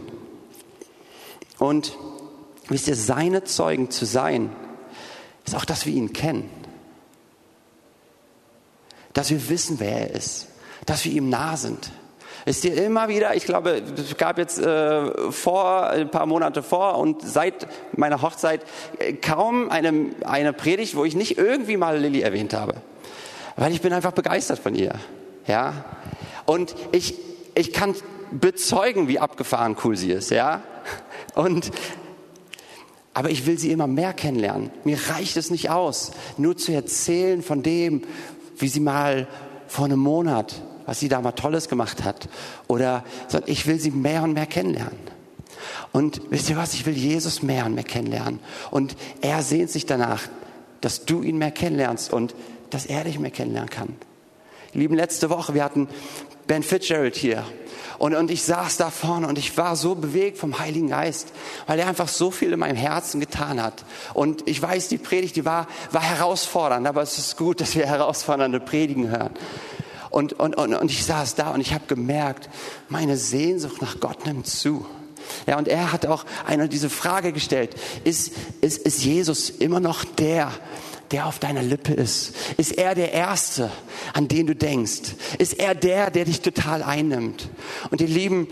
Und 1.58 1.96
wisst 2.68 2.88
ihr, 2.88 2.96
seine 2.96 3.44
Zeugen 3.44 3.90
zu 3.90 4.04
sein, 4.04 4.54
ist 5.44 5.54
auch, 5.54 5.64
dass 5.64 5.86
wir 5.86 5.92
ihn 5.92 6.12
kennen. 6.12 6.48
Dass 9.12 9.30
wir 9.30 9.48
wissen, 9.48 9.80
wer 9.80 10.10
er 10.10 10.16
ist. 10.16 10.48
Dass 10.86 11.04
wir 11.04 11.12
ihm 11.12 11.28
nah 11.28 11.56
sind. 11.56 11.90
Wisst 12.44 12.64
ihr, 12.64 12.76
immer 12.82 13.08
wieder, 13.08 13.34
ich 13.34 13.46
glaube, 13.46 13.82
es 13.96 14.16
gab 14.18 14.36
jetzt 14.36 14.58
äh, 14.58 15.32
vor, 15.32 15.88
ein 15.88 16.10
paar 16.10 16.26
Monate 16.26 16.62
vor 16.62 16.98
und 16.98 17.22
seit 17.22 17.66
meiner 17.96 18.20
Hochzeit 18.20 18.60
äh, 18.98 19.14
kaum 19.14 19.70
eine, 19.70 20.10
eine 20.24 20.52
Predigt, 20.52 20.94
wo 20.94 21.04
ich 21.04 21.14
nicht 21.14 21.38
irgendwie 21.38 21.78
mal 21.78 21.98
Lilly 21.98 22.20
erwähnt 22.20 22.52
habe. 22.52 22.74
Weil 23.56 23.72
ich 23.72 23.80
bin 23.80 23.92
einfach 23.92 24.12
begeistert 24.12 24.58
von 24.58 24.74
ihr. 24.74 24.94
Ja. 25.46 25.84
Und 26.44 26.74
ich, 26.92 27.14
ich 27.54 27.72
kann 27.72 27.94
bezeugen, 28.30 29.08
wie 29.08 29.18
abgefahren 29.18 29.76
cool 29.84 29.96
sie 29.96 30.12
ist, 30.12 30.30
ja. 30.30 30.62
Und 31.34 31.70
aber 33.14 33.30
ich 33.30 33.46
will 33.46 33.58
sie 33.58 33.70
immer 33.70 33.86
mehr 33.86 34.12
kennenlernen. 34.12 34.70
Mir 34.82 34.98
reicht 35.08 35.36
es 35.36 35.50
nicht 35.50 35.70
aus, 35.70 36.10
nur 36.36 36.56
zu 36.56 36.72
erzählen 36.72 37.42
von 37.42 37.62
dem, 37.62 38.02
wie 38.58 38.66
sie 38.66 38.80
mal 38.80 39.28
vor 39.68 39.84
einem 39.84 40.00
Monat, 40.00 40.60
was 40.86 41.00
sie 41.00 41.08
da 41.08 41.20
mal 41.20 41.32
Tolles 41.32 41.68
gemacht 41.68 42.04
hat. 42.04 42.28
Oder 42.68 43.04
sondern 43.28 43.50
ich 43.50 43.66
will 43.66 43.78
sie 43.78 43.90
mehr 43.90 44.22
und 44.22 44.32
mehr 44.32 44.46
kennenlernen. 44.46 44.98
Und 45.92 46.20
wisst 46.30 46.50
ihr 46.50 46.56
was? 46.56 46.74
Ich 46.74 46.86
will 46.86 46.94
Jesus 46.94 47.42
mehr 47.42 47.66
und 47.66 47.74
mehr 47.74 47.84
kennenlernen. 47.84 48.40
Und 48.70 48.96
er 49.20 49.42
sehnt 49.42 49.70
sich 49.70 49.86
danach, 49.86 50.22
dass 50.80 51.04
du 51.04 51.22
ihn 51.22 51.38
mehr 51.38 51.50
kennenlernst 51.50 52.12
und 52.12 52.34
dass 52.70 52.86
er 52.86 53.04
dich 53.04 53.18
mehr 53.18 53.30
kennenlernen 53.30 53.70
kann. 53.70 53.96
Lieben, 54.72 54.96
letzte 54.96 55.30
Woche, 55.30 55.54
wir 55.54 55.62
hatten 55.62 55.88
Ben 56.46 56.62
Fitzgerald 56.62 57.14
hier. 57.14 57.44
Und, 57.98 58.14
und 58.14 58.30
ich 58.30 58.42
saß 58.42 58.76
da 58.76 58.90
vorne 58.90 59.28
und 59.28 59.38
ich 59.38 59.56
war 59.56 59.76
so 59.76 59.94
bewegt 59.94 60.36
vom 60.36 60.58
Heiligen 60.58 60.88
Geist, 60.88 61.32
weil 61.66 61.78
er 61.78 61.86
einfach 61.86 62.08
so 62.08 62.30
viel 62.30 62.52
in 62.52 62.58
meinem 62.58 62.76
Herzen 62.76 63.20
getan 63.20 63.62
hat. 63.62 63.84
Und 64.14 64.48
ich 64.48 64.60
weiß, 64.60 64.88
die 64.88 64.98
Predigt, 64.98 65.36
die 65.36 65.44
war, 65.44 65.68
war 65.92 66.02
herausfordernd, 66.02 66.86
aber 66.86 67.02
es 67.02 67.18
ist 67.18 67.36
gut, 67.36 67.60
dass 67.60 67.76
wir 67.76 67.86
herausfordernde 67.86 68.60
Predigen 68.60 69.10
hören. 69.10 69.30
Und, 70.14 70.32
und, 70.34 70.54
und, 70.54 70.72
und 70.74 70.90
ich 70.92 71.04
saß 71.04 71.34
da 71.34 71.50
und 71.50 71.60
ich 71.60 71.74
habe 71.74 71.86
gemerkt, 71.88 72.48
meine 72.88 73.16
Sehnsucht 73.16 73.82
nach 73.82 73.98
Gott 73.98 74.26
nimmt 74.26 74.46
zu. 74.46 74.86
Ja, 75.44 75.58
und 75.58 75.66
er 75.66 75.90
hat 75.90 76.06
auch 76.06 76.24
eine 76.46 76.68
diese 76.68 76.88
Frage 76.88 77.32
gestellt, 77.32 77.74
ist, 78.04 78.30
ist, 78.60 78.78
ist 78.78 79.02
Jesus 79.02 79.50
immer 79.50 79.80
noch 79.80 80.04
der, 80.04 80.52
der 81.10 81.26
auf 81.26 81.40
deiner 81.40 81.64
Lippe 81.64 81.94
ist? 81.94 82.32
Ist 82.58 82.78
er 82.78 82.94
der 82.94 83.10
Erste, 83.10 83.72
an 84.12 84.28
den 84.28 84.46
du 84.46 84.54
denkst? 84.54 85.16
Ist 85.38 85.54
er 85.54 85.74
der, 85.74 86.12
der 86.12 86.26
dich 86.26 86.42
total 86.42 86.84
einnimmt? 86.84 87.48
Und 87.90 88.00
ihr 88.00 88.06
Lieben, 88.06 88.46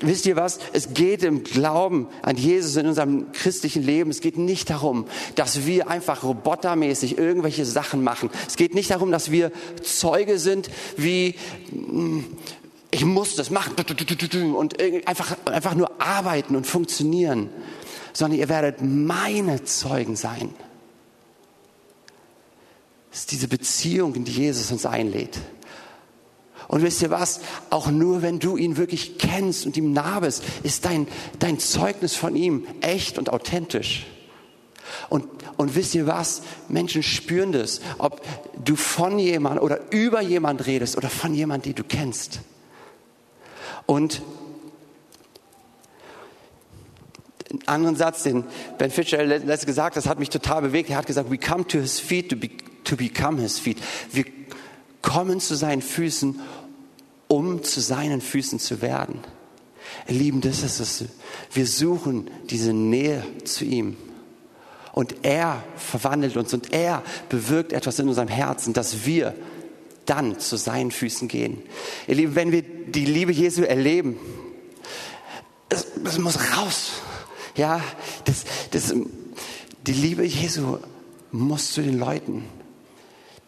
wisst 0.00 0.26
ihr 0.26 0.36
was? 0.36 0.58
Es 0.72 0.94
geht 0.94 1.22
im 1.22 1.44
Glauben 1.44 2.08
an 2.22 2.36
Jesus 2.36 2.76
in 2.76 2.86
unserem 2.86 3.32
christlichen 3.32 3.82
Leben. 3.82 4.10
Es 4.10 4.20
geht 4.20 4.38
nicht 4.38 4.70
darum, 4.70 5.06
dass 5.34 5.66
wir 5.66 5.88
einfach 5.88 6.22
robotermäßig 6.22 7.18
irgendwelche 7.18 7.64
Sachen 7.64 8.02
machen. 8.02 8.30
Es 8.46 8.56
geht 8.56 8.74
nicht 8.74 8.90
darum, 8.90 9.10
dass 9.10 9.30
wir 9.30 9.52
Zeuge 9.82 10.38
sind 10.38 10.70
wie, 10.96 11.34
hm, 11.70 12.24
ich 12.90 13.04
muss 13.04 13.36
das 13.36 13.50
machen 13.50 13.74
und 14.54 14.80
einfach, 15.06 15.36
einfach 15.46 15.74
nur 15.74 16.00
arbeiten 16.00 16.56
und 16.56 16.66
funktionieren, 16.66 17.50
sondern 18.12 18.38
ihr 18.38 18.48
werdet 18.48 18.76
meine 18.80 19.64
Zeugen 19.64 20.16
sein. 20.16 20.54
Es 23.12 23.20
ist 23.20 23.32
diese 23.32 23.48
Beziehung, 23.48 24.14
in 24.14 24.24
die 24.24 24.32
Jesus 24.32 24.70
uns 24.70 24.84
einlädt. 24.84 25.38
Und 26.68 26.82
wisst 26.82 27.02
ihr 27.02 27.10
was? 27.10 27.40
Auch 27.70 27.90
nur 27.90 28.22
wenn 28.22 28.38
du 28.38 28.56
ihn 28.56 28.76
wirklich 28.76 29.18
kennst 29.18 29.66
und 29.66 29.76
ihm 29.76 29.92
nah 29.92 30.20
bist, 30.20 30.42
ist 30.62 30.84
dein, 30.84 31.06
dein 31.38 31.58
Zeugnis 31.58 32.16
von 32.16 32.34
ihm 32.34 32.66
echt 32.80 33.18
und 33.18 33.30
authentisch. 33.30 34.06
Und, 35.08 35.26
und 35.56 35.74
wisst 35.74 35.94
ihr 35.94 36.06
was? 36.06 36.42
Menschen 36.68 37.02
spüren 37.02 37.52
das, 37.52 37.80
ob 37.98 38.20
du 38.64 38.76
von 38.76 39.18
jemand 39.18 39.60
oder 39.60 39.80
über 39.90 40.20
jemand 40.20 40.66
redest 40.66 40.96
oder 40.96 41.08
von 41.08 41.34
jemand, 41.34 41.66
den 41.66 41.74
du 41.74 41.84
kennst. 41.84 42.40
Und 43.86 44.22
einen 47.50 47.68
anderen 47.68 47.96
Satz, 47.96 48.24
den 48.24 48.44
Ben 48.78 48.90
Fischer 48.90 49.24
letztes 49.24 49.66
gesagt 49.66 49.96
hat, 49.96 50.06
hat 50.06 50.18
mich 50.18 50.30
total 50.30 50.62
bewegt. 50.62 50.90
Er 50.90 50.96
hat 50.96 51.06
gesagt, 51.06 51.30
we 51.30 51.38
come 51.38 51.66
to 51.66 51.78
his 51.78 52.00
feet 52.00 52.28
to 52.30 52.36
be 52.36 52.50
to 52.84 52.96
become 52.96 53.40
his 53.40 53.58
feet. 53.58 53.78
Wir 54.12 54.24
kommen 55.06 55.38
zu 55.38 55.54
seinen 55.54 55.82
Füßen, 55.82 56.40
um 57.28 57.62
zu 57.62 57.80
seinen 57.80 58.20
Füßen 58.20 58.58
zu 58.58 58.82
werden. 58.82 59.20
Ihr 60.08 60.16
Lieben, 60.16 60.40
das 60.40 60.64
ist 60.64 60.80
es. 60.80 61.04
Wir 61.52 61.66
suchen 61.66 62.28
diese 62.50 62.72
Nähe 62.72 63.22
zu 63.44 63.64
ihm. 63.64 63.96
Und 64.92 65.14
er 65.22 65.62
verwandelt 65.76 66.36
uns 66.36 66.52
und 66.52 66.72
er 66.72 67.04
bewirkt 67.28 67.72
etwas 67.72 68.00
in 68.00 68.08
unserem 68.08 68.26
Herzen, 68.28 68.72
dass 68.72 69.06
wir 69.06 69.34
dann 70.06 70.40
zu 70.40 70.56
seinen 70.56 70.90
Füßen 70.90 71.28
gehen. 71.28 71.62
Ihr 72.08 72.16
Lieben, 72.16 72.34
wenn 72.34 72.50
wir 72.50 72.62
die 72.62 73.04
Liebe 73.04 73.30
Jesu 73.30 73.62
erleben, 73.62 74.18
es, 75.68 75.86
es 76.04 76.18
muss 76.18 76.36
raus. 76.56 76.94
Ja, 77.56 77.80
das, 78.24 78.44
das, 78.72 78.92
die 79.86 79.92
Liebe 79.92 80.24
Jesu 80.24 80.78
muss 81.30 81.72
zu 81.72 81.82
den 81.82 81.96
Leuten. 81.96 82.44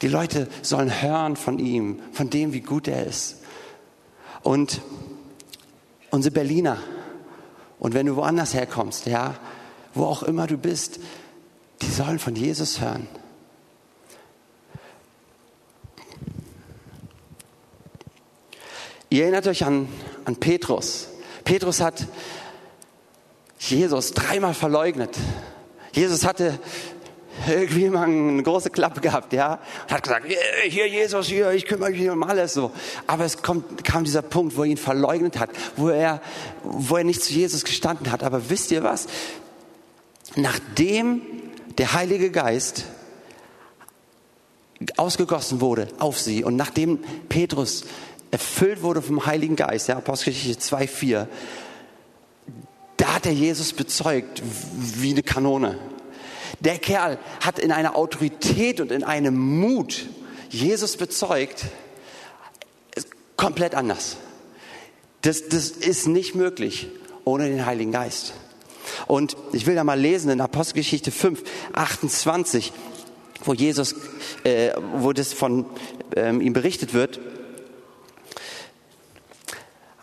Die 0.02 0.08
Leute 0.08 0.48
sollen 0.62 1.02
hören 1.02 1.36
von 1.36 1.58
ihm, 1.58 2.00
von 2.12 2.30
dem, 2.30 2.52
wie 2.52 2.60
gut 2.60 2.86
er 2.88 3.06
ist. 3.06 3.38
Und 4.42 4.80
unsere 6.10 6.32
Berliner, 6.32 6.78
und 7.78 7.94
wenn 7.94 8.06
du 8.06 8.16
woanders 8.16 8.54
herkommst, 8.54 9.06
ja, 9.06 9.34
wo 9.94 10.04
auch 10.04 10.22
immer 10.22 10.46
du 10.46 10.56
bist, 10.56 11.00
die 11.82 11.90
sollen 11.90 12.18
von 12.18 12.36
Jesus 12.36 12.80
hören. 12.80 13.08
Ihr 19.10 19.22
erinnert 19.22 19.46
euch 19.46 19.64
an, 19.64 19.88
an 20.24 20.36
Petrus. 20.36 21.08
Petrus 21.44 21.80
hat 21.80 22.06
Jesus 23.58 24.12
dreimal 24.12 24.54
verleugnet. 24.54 25.16
Jesus 25.92 26.26
hatte 26.26 26.58
irgendwie 27.46 27.88
mal 27.88 28.04
eine 28.04 28.42
große 28.42 28.70
Klappe 28.70 29.00
gehabt, 29.00 29.32
ja, 29.32 29.60
und 29.84 29.92
hat 29.92 30.02
gesagt, 30.02 30.26
hier 30.68 30.88
Jesus, 30.88 31.26
hier, 31.26 31.52
ich 31.52 31.66
kümmere 31.66 31.90
mich 31.90 32.08
um 32.10 32.22
alles 32.22 32.54
so. 32.54 32.72
Aber 33.06 33.24
es 33.24 33.42
kommt, 33.42 33.84
kam 33.84 34.04
dieser 34.04 34.22
Punkt, 34.22 34.56
wo 34.56 34.62
er 34.62 34.70
ihn 34.70 34.76
verleugnet 34.76 35.38
hat, 35.38 35.50
wo 35.76 35.88
er, 35.88 36.20
wo 36.62 36.96
er 36.96 37.04
nicht 37.04 37.22
zu 37.22 37.32
Jesus 37.32 37.64
gestanden 37.64 38.10
hat. 38.10 38.22
Aber 38.22 38.50
wisst 38.50 38.70
ihr 38.70 38.82
was? 38.82 39.06
Nachdem 40.36 41.22
der 41.78 41.92
Heilige 41.92 42.30
Geist 42.30 42.84
ausgegossen 44.96 45.60
wurde 45.60 45.88
auf 45.98 46.18
sie 46.18 46.44
und 46.44 46.56
nachdem 46.56 46.98
Petrus 47.28 47.84
erfüllt 48.30 48.82
wurde 48.82 49.02
vom 49.02 49.26
Heiligen 49.26 49.56
Geist, 49.56 49.88
ja, 49.88 49.96
Apostelgeschichte 49.96 50.58
2, 50.58 50.86
4, 50.86 51.28
da 52.96 53.14
hat 53.14 53.26
er 53.26 53.32
Jesus 53.32 53.72
bezeugt 53.72 54.42
wie 54.44 55.12
eine 55.12 55.22
Kanone. 55.22 55.78
Der 56.60 56.78
Kerl 56.78 57.18
hat 57.40 57.58
in 57.58 57.72
einer 57.72 57.96
Autorität 57.96 58.80
und 58.80 58.90
in 58.90 59.04
einem 59.04 59.36
Mut 59.36 60.06
Jesus 60.50 60.96
bezeugt, 60.96 61.66
komplett 63.36 63.74
anders. 63.74 64.16
Das, 65.22 65.48
das 65.48 65.70
ist 65.70 66.06
nicht 66.06 66.34
möglich 66.34 66.88
ohne 67.24 67.48
den 67.48 67.66
Heiligen 67.66 67.92
Geist. 67.92 68.34
Und 69.06 69.36
ich 69.52 69.66
will 69.66 69.74
da 69.74 69.84
mal 69.84 69.98
lesen 69.98 70.30
in 70.30 70.40
Apostelgeschichte 70.40 71.10
5, 71.10 71.42
28, 71.72 72.72
wo 73.44 73.54
Jesus, 73.54 73.94
äh, 74.44 74.72
wo 74.94 75.12
das 75.12 75.32
von 75.32 75.66
ähm, 76.16 76.40
ihm 76.40 76.52
berichtet 76.52 76.94
wird. 76.94 77.20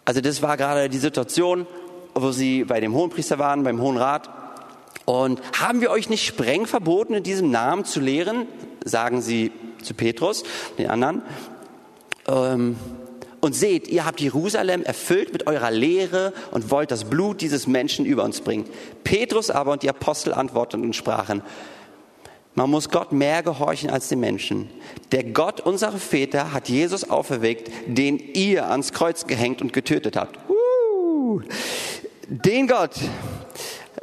Also 0.06 0.22
das 0.22 0.42
war 0.42 0.56
gerade 0.56 0.88
die 0.88 1.00
Situation, 1.00 1.66
wo 2.14 2.32
sie 2.32 2.64
bei 2.64 2.80
dem 2.80 2.94
Hohenpriester 2.94 3.40
waren, 3.40 3.64
beim 3.64 3.82
Hohen 3.82 3.98
Rat. 3.98 4.30
Und 5.06 5.42
haben 5.60 5.82
wir 5.82 5.92
euch 5.92 6.10
nicht 6.10 6.26
streng 6.28 6.66
verboten, 6.66 7.14
in 7.14 7.24
diesem 7.24 7.52
Namen 7.52 7.86
zu 7.86 8.00
lehren? 8.00 8.48
Sagen 8.84 9.22
sie 9.22 9.52
zu 9.82 9.94
Petrus, 9.94 10.44
den 10.78 10.90
anderen. 10.90 11.22
Ähm, 12.28 12.76
und 13.40 13.54
seht, 13.54 13.88
ihr 13.88 14.06
habt 14.06 14.20
Jerusalem 14.22 14.84
erfüllt 14.84 15.32
mit 15.32 15.46
eurer 15.46 15.70
Lehre 15.70 16.34
und 16.50 16.72
wollt 16.72 16.90
das 16.90 17.04
Blut 17.04 17.42
dieses 17.42 17.68
Menschen 17.68 18.04
über 18.04 18.24
uns 18.24 18.42
bringen. 18.42 18.66
Petrus 19.04 19.52
aber 19.52 19.74
und 19.74 19.84
die 19.84 19.90
Apostel 19.90 20.34
antworteten 20.34 20.84
und 20.84 20.96
sprachen, 20.96 21.44
man 22.56 22.72
muss 22.72 22.90
Gott 22.90 23.12
mehr 23.12 23.44
gehorchen 23.44 23.90
als 23.90 24.08
den 24.08 24.22
Menschen. 24.22 24.70
Der 25.12 25.26
Gott 25.26 25.60
unserer 25.60 25.98
Väter 26.00 26.54
hat 26.54 26.70
Jesus 26.70 27.10
auferweckt, 27.10 27.70
den 27.86 28.18
ihr 28.18 28.70
ans 28.72 28.94
Kreuz 28.94 29.28
gehängt 29.28 29.62
und 29.62 29.74
getötet 29.74 30.16
habt. 30.16 30.40
Uh, 30.50 31.42
den 32.28 32.68
Gott, 32.68 32.96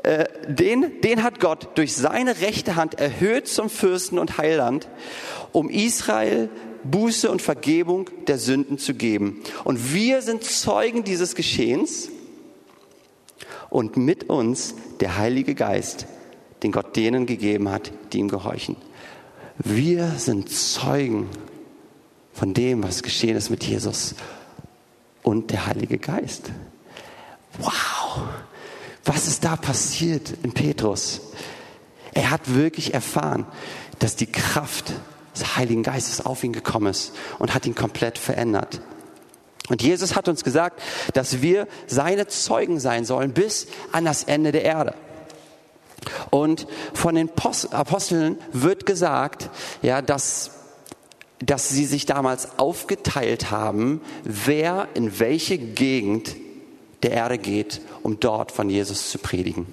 äh, 0.03 0.25
den, 0.49 1.01
den 1.03 1.23
hat 1.23 1.41
Gott 1.41 1.71
durch 1.77 1.95
seine 1.95 2.41
rechte 2.41 2.77
Hand 2.77 2.95
erhöht 2.95 3.49
zum 3.49 3.71
Fürsten 3.71 4.19
und 4.19 4.39
Heiland, 4.39 4.89
um 5.53 5.69
Israel 5.71 6.49
Buße 6.85 7.31
und 7.31 7.43
Vergebung 7.43 8.11
der 8.27 8.39
Sünden 8.39 8.79
zu 8.79 8.95
geben. 8.95 9.43
Und 9.65 9.93
wir 9.95 10.23
sind 10.23 10.45
Zeugen 10.45 11.05
dieses 11.05 11.35
Geschehens 11.35 12.09
und 13.71 13.97
mit 13.97 14.29
uns 14.29 14.75
der 15.01 15.17
Heilige 15.17 15.55
Geist, 15.55 16.07
den 16.63 16.73
Gott 16.73 16.97
denen 16.97 17.27
gegeben 17.27 17.71
hat, 17.71 17.93
die 18.13 18.19
ihm 18.19 18.29
gehorchen. 18.29 18.77
Wir 19.59 20.11
sind 20.17 20.51
Zeugen 20.51 21.29
von 22.33 22.55
dem, 22.55 22.83
was 22.83 23.03
geschehen 23.03 23.37
ist 23.37 23.51
mit 23.51 23.63
Jesus 23.65 24.15
und 25.23 25.51
der 25.51 25.67
Heilige 25.67 25.99
Geist. 25.99 26.51
Wow, 27.59 28.23
was 29.05 29.27
ist 29.27 29.45
da 29.45 29.57
passiert 29.57 30.33
in 30.43 30.53
Petrus? 30.53 31.21
Er 32.15 32.31
hat 32.31 32.55
wirklich 32.55 32.95
erfahren, 32.95 33.47
dass 33.99 34.17
die 34.17 34.27
Kraft 34.27 34.93
des 35.35 35.57
Heiligen 35.57 35.83
Geistes 35.83 36.25
auf 36.25 36.45
ihn 36.45 36.53
gekommen 36.53 36.89
ist 36.89 37.13
und 37.39 37.55
hat 37.55 37.67
ihn 37.67 37.75
komplett 37.75 38.19
verändert. 38.19 38.81
Und 39.69 39.83
Jesus 39.83 40.17
hat 40.17 40.29
uns 40.29 40.45
gesagt, 40.45 40.83
dass 41.15 41.41
wir 41.41 41.67
seine 41.87 42.27
Zeugen 42.27 42.81
sein 42.81 43.05
sollen 43.05 43.33
bis 43.33 43.67
an 43.93 44.05
das 44.05 44.25
Ende 44.25 44.53
der 44.53 44.65
Erde. 44.65 44.95
Und 46.31 46.67
von 46.95 47.15
den 47.15 47.31
Aposteln 47.71 48.39
wird 48.53 48.87
gesagt, 48.87 49.51
ja, 49.83 50.03
dass, 50.03 50.51
dass 51.39 51.69
sie 51.69 51.87
sich 51.87 52.07
damals 52.07 52.59
aufgeteilt 52.59 53.51
haben, 53.51 54.01
wer 54.25 54.89
in 54.95 55.21
welche 55.21 55.59
Gegend 55.59 56.35
der 57.03 57.13
Erde 57.13 57.39
geht, 57.39 57.81
um 58.03 58.21
dort 58.21 58.53
von 58.53 58.71
Jesus 58.71 59.11
zu 59.11 59.19
predigen. 59.19 59.67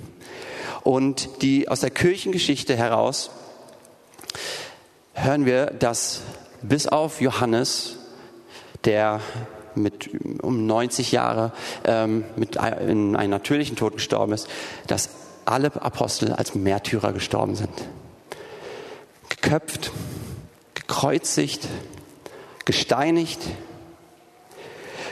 Und 0.84 1.42
die 1.42 1.68
aus 1.68 1.82
der 1.82 1.90
Kirchengeschichte 1.90 2.76
heraus 2.76 3.32
hören 5.14 5.46
wir, 5.46 5.68
dass 5.68 6.22
bis 6.62 6.88
auf 6.88 7.22
Johannes, 7.22 7.98
der 8.86 9.22
mit 9.76 10.10
um 10.42 10.66
90 10.66 11.12
Jahre 11.12 11.52
ähm, 11.86 12.24
mit 12.36 12.56
in 12.56 13.16
einen 13.16 13.30
natürlichen 13.30 13.76
Tod 13.76 13.94
gestorben 13.94 14.34
ist, 14.34 14.48
dass 14.88 15.10
alle 15.46 15.72
Apostel 15.82 16.34
als 16.34 16.56
Märtyrer 16.56 17.14
gestorben 17.14 17.56
sind. 17.56 17.70
Geköpft, 19.30 19.92
gekreuzigt, 20.76 21.68
gesteinigt. 22.66 23.40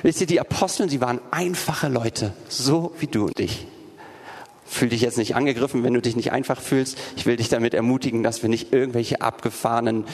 Wisst 0.07 0.21
ihr, 0.21 0.27
die 0.27 0.39
Apostel, 0.39 0.89
sie 0.89 1.01
waren 1.01 1.19
einfache 1.31 1.89
Leute, 1.89 2.33
so 2.47 2.93
wie 2.97 3.07
du 3.07 3.25
und 3.25 3.37
ich. 3.41 3.67
Fühl 4.65 4.87
dich 4.87 5.01
jetzt 5.01 5.17
nicht 5.17 5.35
angegriffen, 5.35 5.83
wenn 5.83 5.93
du 5.93 6.01
dich 6.01 6.15
nicht 6.15 6.31
einfach 6.31 6.61
fühlst. 6.61 6.97
Ich 7.17 7.25
will 7.25 7.35
dich 7.35 7.49
damit 7.49 7.73
ermutigen, 7.73 8.23
dass 8.23 8.41
wir 8.41 8.47
nicht 8.47 8.71
irgendwelche 8.71 9.19
abgefahrenen 9.19 10.05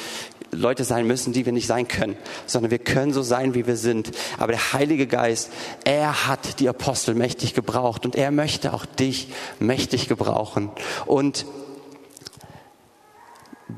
Leute 0.51 0.83
sein 0.83 1.05
müssen, 1.05 1.31
die 1.31 1.45
wir 1.45 1.53
nicht 1.53 1.67
sein 1.67 1.87
können, 1.87 2.17
sondern 2.47 2.71
wir 2.71 2.79
können 2.79 3.13
so 3.13 3.21
sein, 3.21 3.53
wie 3.53 3.67
wir 3.67 3.75
sind. 3.75 4.09
Aber 4.39 4.53
der 4.53 4.73
Heilige 4.73 5.05
Geist, 5.05 5.51
er 5.83 6.25
hat 6.25 6.59
die 6.59 6.69
Apostel 6.69 7.13
mächtig 7.13 7.53
gebraucht 7.53 8.03
und 8.03 8.15
er 8.15 8.31
möchte 8.31 8.73
auch 8.73 8.87
dich 8.87 9.27
mächtig 9.59 10.07
gebrauchen. 10.07 10.71
Und 11.05 11.45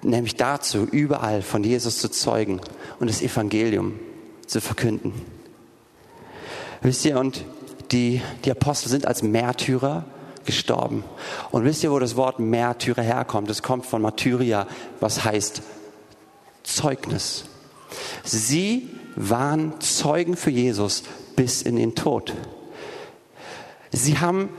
nämlich 0.02 0.38
dazu, 0.38 0.88
überall 0.90 1.42
von 1.42 1.66
Jesus 1.66 1.98
zu 1.98 2.08
zeugen 2.08 2.62
und 3.02 3.10
das 3.10 3.22
Evangelium 3.22 4.00
zu 4.48 4.62
verkünden. 4.62 5.35
Wisst 6.86 7.04
ihr, 7.04 7.18
und 7.20 7.44
die, 7.92 8.22
die 8.44 8.52
Apostel 8.52 8.90
sind 8.90 9.08
als 9.08 9.24
Märtyrer 9.24 10.06
gestorben. 10.46 11.04
Und 11.50 11.64
wisst 11.64 11.84
ihr, 11.84 11.92
wo 11.92 11.98
das 11.98 12.16
Wort 12.16 12.38
Märtyrer 12.38 13.02
herkommt? 13.02 13.50
Es 13.50 13.64
kommt 13.64 13.88
von 13.88 14.04
Martyria, 14.04 14.68
was 15.00 15.24
heißt 15.24 15.64
Zeugnis. 16.62 17.46
Sie 18.24 18.88
waren 19.16 19.82
Zeugen 19.82 20.38
für 20.38 20.52
Jesus 20.52 21.02
bis 21.36 21.64
in 21.64 21.76
den 21.76 21.96
Tod. 21.96 22.34
Sie 23.92 24.20
haben 24.20 24.50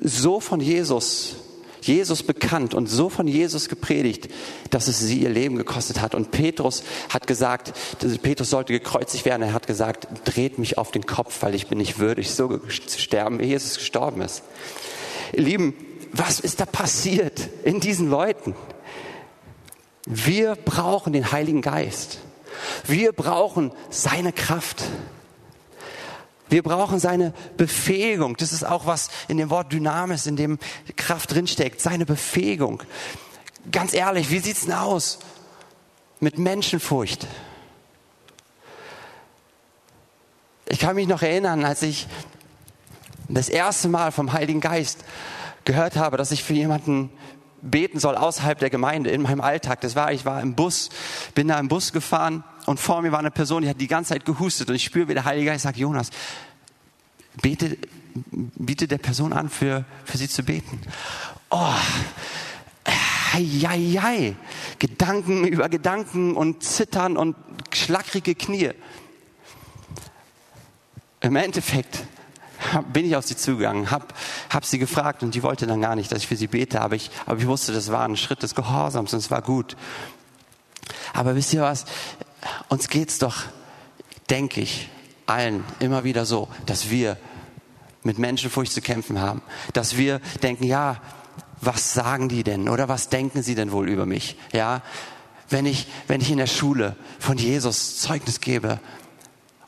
so 0.00 0.40
von 0.40 0.60
Jesus, 0.60 1.36
Jesus 1.80 2.22
bekannt 2.22 2.74
und 2.74 2.88
so 2.88 3.08
von 3.08 3.28
Jesus 3.28 3.68
gepredigt, 3.68 4.28
dass 4.70 4.88
es 4.88 4.98
sie 4.98 5.20
ihr 5.20 5.30
Leben 5.30 5.56
gekostet 5.56 6.00
hat. 6.00 6.14
Und 6.14 6.30
Petrus 6.30 6.82
hat 7.08 7.26
gesagt, 7.26 7.72
Petrus 8.22 8.50
sollte 8.50 8.72
gekreuzigt 8.72 9.24
werden. 9.24 9.42
Er 9.42 9.52
hat 9.52 9.66
gesagt, 9.66 10.08
dreht 10.24 10.58
mich 10.58 10.78
auf 10.78 10.90
den 10.90 11.06
Kopf, 11.06 11.42
weil 11.42 11.54
ich 11.54 11.66
bin 11.68 11.78
nicht 11.78 11.98
würdig, 11.98 12.30
so 12.30 12.58
zu 12.58 12.98
sterben, 13.00 13.40
wie 13.40 13.46
Jesus 13.46 13.76
gestorben 13.78 14.20
ist. 14.20 14.42
Ihr 15.32 15.42
Lieben, 15.42 15.74
was 16.12 16.40
ist 16.40 16.60
da 16.60 16.66
passiert 16.66 17.48
in 17.64 17.80
diesen 17.80 18.10
Leuten? 18.10 18.54
Wir 20.06 20.56
brauchen 20.56 21.12
den 21.12 21.32
Heiligen 21.32 21.60
Geist. 21.60 22.18
Wir 22.86 23.12
brauchen 23.12 23.72
seine 23.90 24.32
Kraft. 24.32 24.84
Wir 26.48 26.62
brauchen 26.62 26.98
seine 26.98 27.34
Befähigung. 27.56 28.36
Das 28.36 28.52
ist 28.52 28.64
auch 28.64 28.86
was 28.86 29.10
in 29.28 29.36
dem 29.36 29.50
Wort 29.50 29.72
Dynamis, 29.72 30.26
in 30.26 30.36
dem 30.36 30.58
Kraft 30.96 31.32
drinsteckt. 31.32 31.80
Seine 31.80 32.06
Befähigung. 32.06 32.82
Ganz 33.70 33.92
ehrlich, 33.92 34.30
wie 34.30 34.38
sieht's 34.38 34.64
denn 34.64 34.74
aus 34.74 35.18
mit 36.20 36.38
Menschenfurcht? 36.38 37.26
Ich 40.66 40.78
kann 40.78 40.96
mich 40.96 41.08
noch 41.08 41.22
erinnern, 41.22 41.64
als 41.64 41.82
ich 41.82 42.06
das 43.28 43.48
erste 43.48 43.88
Mal 43.88 44.12
vom 44.12 44.32
Heiligen 44.32 44.60
Geist 44.60 45.04
gehört 45.64 45.96
habe, 45.96 46.16
dass 46.16 46.30
ich 46.30 46.44
für 46.44 46.54
jemanden 46.54 47.10
beten 47.62 47.98
soll 47.98 48.16
außerhalb 48.16 48.58
der 48.58 48.70
Gemeinde 48.70 49.10
in 49.10 49.22
meinem 49.22 49.40
Alltag. 49.40 49.80
Das 49.80 49.96
war, 49.96 50.12
ich 50.12 50.24
war 50.24 50.40
im 50.40 50.54
Bus, 50.54 50.90
bin 51.34 51.48
da 51.48 51.58
im 51.58 51.68
Bus 51.68 51.92
gefahren 51.92 52.44
und 52.66 52.80
vor 52.80 53.02
mir 53.02 53.12
war 53.12 53.18
eine 53.18 53.30
Person, 53.30 53.62
die 53.62 53.68
hat 53.68 53.80
die 53.80 53.86
ganze 53.86 54.10
Zeit 54.10 54.24
gehustet 54.24 54.68
und 54.68 54.76
ich 54.76 54.84
spüre, 54.84 55.08
wie 55.08 55.14
der 55.14 55.24
Heilige 55.24 55.46
Geist 55.46 55.64
sagt, 55.64 55.76
Jonas, 55.76 56.10
bete, 57.40 57.78
biete 58.24 58.88
der 58.88 58.98
Person 58.98 59.32
an, 59.32 59.48
für, 59.48 59.84
für 60.04 60.18
sie 60.18 60.28
zu 60.28 60.42
beten. 60.42 60.80
Oh, 61.50 61.74
Eieiei. 63.34 64.36
Gedanken 64.78 65.46
über 65.46 65.68
Gedanken 65.68 66.34
und 66.34 66.62
Zittern 66.62 67.16
und 67.16 67.36
schlackrige 67.72 68.34
Knie. 68.34 68.70
Im 71.20 71.36
Endeffekt 71.36 72.04
bin 72.92 73.06
ich 73.06 73.16
auf 73.16 73.26
sie 73.26 73.36
zugegangen, 73.36 73.90
habe 73.90 74.06
hab 74.50 74.64
sie 74.64 74.78
gefragt 74.78 75.22
und 75.22 75.34
die 75.34 75.42
wollte 75.42 75.66
dann 75.66 75.80
gar 75.80 75.96
nicht, 75.96 76.10
dass 76.12 76.18
ich 76.18 76.26
für 76.26 76.36
sie 76.36 76.46
bete, 76.46 76.80
aber 76.80 76.96
ich, 76.96 77.10
aber 77.26 77.38
ich 77.38 77.46
wusste, 77.46 77.72
das 77.72 77.90
war 77.90 78.04
ein 78.04 78.16
Schritt 78.16 78.42
des 78.42 78.54
Gehorsams 78.54 79.12
und 79.12 79.18
es 79.18 79.30
war 79.30 79.42
gut. 79.42 79.76
Aber 81.12 81.34
wisst 81.34 81.52
ihr 81.52 81.62
was? 81.62 81.84
Uns 82.68 82.88
geht's 82.88 83.18
doch, 83.18 83.42
denke 84.30 84.60
ich, 84.60 84.88
allen 85.26 85.64
immer 85.80 86.04
wieder 86.04 86.24
so, 86.24 86.48
dass 86.66 86.90
wir 86.90 87.16
mit 88.02 88.18
Menschenfurcht 88.18 88.72
zu 88.72 88.80
kämpfen 88.80 89.20
haben, 89.20 89.42
dass 89.72 89.96
wir 89.96 90.20
denken, 90.42 90.64
ja, 90.64 91.00
was 91.60 91.92
sagen 91.92 92.28
die 92.28 92.44
denn 92.44 92.68
oder 92.68 92.88
was 92.88 93.08
denken 93.08 93.42
sie 93.42 93.54
denn 93.54 93.72
wohl 93.72 93.88
über 93.88 94.06
mich? 94.06 94.36
Ja, 94.52 94.82
wenn 95.50 95.66
ich, 95.66 95.88
wenn 96.06 96.20
ich 96.20 96.30
in 96.30 96.38
der 96.38 96.46
Schule 96.46 96.96
von 97.18 97.38
Jesus 97.38 97.98
Zeugnis 97.98 98.40
gebe, 98.40 98.80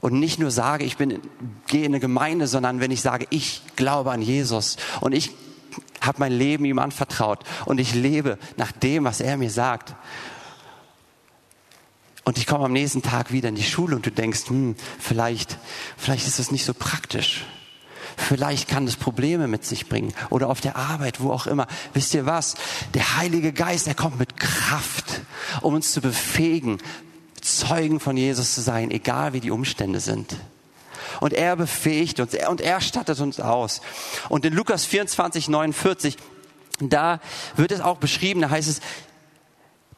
und 0.01 0.15
nicht 0.19 0.39
nur 0.39 0.51
sage, 0.51 0.85
ich 0.85 0.97
bin, 0.97 1.21
gehe 1.67 1.85
in 1.85 1.93
eine 1.93 2.01
Gemeinde, 2.01 2.47
sondern 2.47 2.81
wenn 2.81 2.91
ich 2.91 3.03
sage, 3.03 3.27
ich 3.31 3.63
glaube 3.77 4.11
an 4.11 4.23
Jesus 4.23 4.77
und 5.01 5.13
ich 5.13 5.31
habe 6.01 6.19
mein 6.19 6.33
Leben 6.33 6.65
ihm 6.65 6.79
anvertraut 6.79 7.45
und 7.67 7.79
ich 7.79 7.95
lebe 7.95 8.39
nach 8.57 8.73
dem, 8.73 9.05
was 9.05 9.21
er 9.21 9.37
mir 9.37 9.51
sagt. 9.51 9.95
Und 12.25 12.39
ich 12.39 12.47
komme 12.47 12.65
am 12.65 12.73
nächsten 12.73 13.03
Tag 13.03 13.33
wieder 13.33 13.49
in 13.49 13.55
die 13.55 13.63
Schule 13.63 13.97
und 13.97 14.07
du 14.07 14.11
denkst, 14.11 14.49
hm, 14.49 14.77
vielleicht, 14.99 15.59
vielleicht 15.97 16.27
ist 16.27 16.39
das 16.39 16.51
nicht 16.51 16.65
so 16.65 16.75
praktisch. 16.75 17.45
Vielleicht 18.17 18.69
kann 18.69 18.87
das 18.87 18.97
Probleme 18.97 19.49
mit 19.49 19.65
sich 19.65 19.89
bringen 19.89 20.13
oder 20.29 20.49
auf 20.49 20.61
der 20.61 20.77
Arbeit, 20.77 21.21
wo 21.21 21.31
auch 21.33 21.47
immer. 21.47 21.67
Wisst 21.95 22.15
ihr 22.15 22.27
was? 22.27 22.55
Der 22.95 23.17
Heilige 23.17 23.53
Geist, 23.53 23.87
er 23.87 23.95
kommt 23.95 24.19
mit 24.19 24.39
Kraft, 24.39 25.23
um 25.63 25.75
uns 25.75 25.93
zu 25.93 26.01
befähigen, 26.01 26.79
Zeugen 27.41 28.01
von 28.01 28.17
Jesus 28.17 28.55
zu 28.55 28.61
sein, 28.61 28.91
egal 28.91 29.33
wie 29.33 29.41
die 29.41 29.51
Umstände 29.51 30.01
sind. 30.01 30.37
Und 31.21 31.33
er 31.33 31.57
befähigt 31.57 32.21
uns 32.21 32.35
und 32.49 32.61
er 32.61 32.81
stattet 32.81 33.21
uns 33.21 33.41
aus. 33.41 33.81
Und 34.29 34.45
in 34.45 34.55
Lukas 34.55 34.85
24, 34.85 35.49
49, 35.49 36.17
da 36.81 37.21
wird 37.57 37.73
es 37.73 37.81
auch 37.81 37.99
beschrieben, 37.99 38.41
da 38.41 38.51
heißt 38.51 38.69
es, 38.69 38.81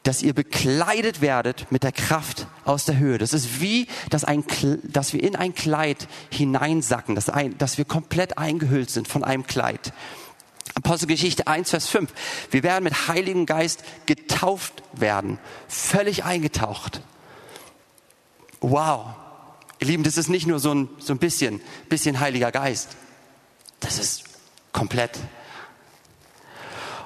dass 0.03 0.21
ihr 0.21 0.33
bekleidet 0.33 1.21
werdet 1.21 1.71
mit 1.71 1.83
der 1.83 1.93
Kraft 1.93 2.47
aus 2.65 2.83
der 2.83 2.97
Höhe. 2.97 3.17
Das 3.17 3.31
ist 3.33 3.61
wie, 3.61 3.87
dass, 4.09 4.25
ein, 4.25 4.43
dass 4.83 5.13
wir 5.13 5.23
in 5.23 5.37
ein 5.37 5.55
Kleid 5.55 6.07
hineinsacken, 6.29 7.15
dass, 7.15 7.29
ein, 7.29 7.57
dass 7.57 7.77
wir 7.77 7.85
komplett 7.85 8.37
eingehüllt 8.37 8.89
sind 8.89 9.07
von 9.07 9.23
einem 9.23 9.47
Kleid. 9.47 9.93
Apostelgeschichte 10.75 11.47
1, 11.47 11.69
Vers 11.69 11.87
5. 11.87 12.11
Wir 12.51 12.63
werden 12.63 12.83
mit 12.83 13.07
Heiligen 13.07 13.45
Geist 13.45 13.83
getauft 14.05 14.83
werden, 14.93 15.39
völlig 15.69 16.25
eingetaucht. 16.25 17.01
Wow. 18.63 19.07
Ihr 19.79 19.87
Lieben, 19.87 20.03
das 20.03 20.17
ist 20.17 20.29
nicht 20.29 20.47
nur 20.47 20.57
so 20.57 20.73
ein, 20.73 20.87
so 20.97 21.13
ein 21.13 21.17
bisschen, 21.17 21.59
bisschen 21.89 22.21
Heiliger 22.21 22.49
Geist. 22.49 22.95
Das 23.81 23.99
ist 23.99 24.23
komplett. 24.71 25.19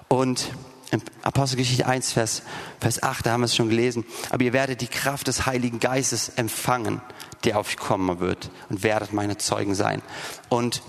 Und 0.08 0.52
in 0.92 1.02
Apostelgeschichte 1.24 1.88
1, 1.88 2.12
Vers, 2.12 2.44
Vers 2.80 3.02
8, 3.02 3.26
da 3.26 3.32
haben 3.32 3.42
wir 3.42 3.46
es 3.46 3.56
schon 3.56 3.70
gelesen. 3.70 4.06
Aber 4.30 4.44
ihr 4.44 4.54
werdet 4.54 4.82
die 4.82 4.88
Kraft 4.88 5.28
des 5.28 5.48
Heiligen 5.48 5.80
Geistes 5.80 6.30
empfangen, 6.30 7.02
der 7.44 7.58
auf 7.58 7.70
euch 7.70 7.78
kommen 7.78 8.20
wird 8.20 8.52
und 8.70 8.84
werdet 8.84 9.12
meine 9.12 9.38
Zeugen 9.38 9.74
sein. 9.74 10.04
Und 10.50 10.84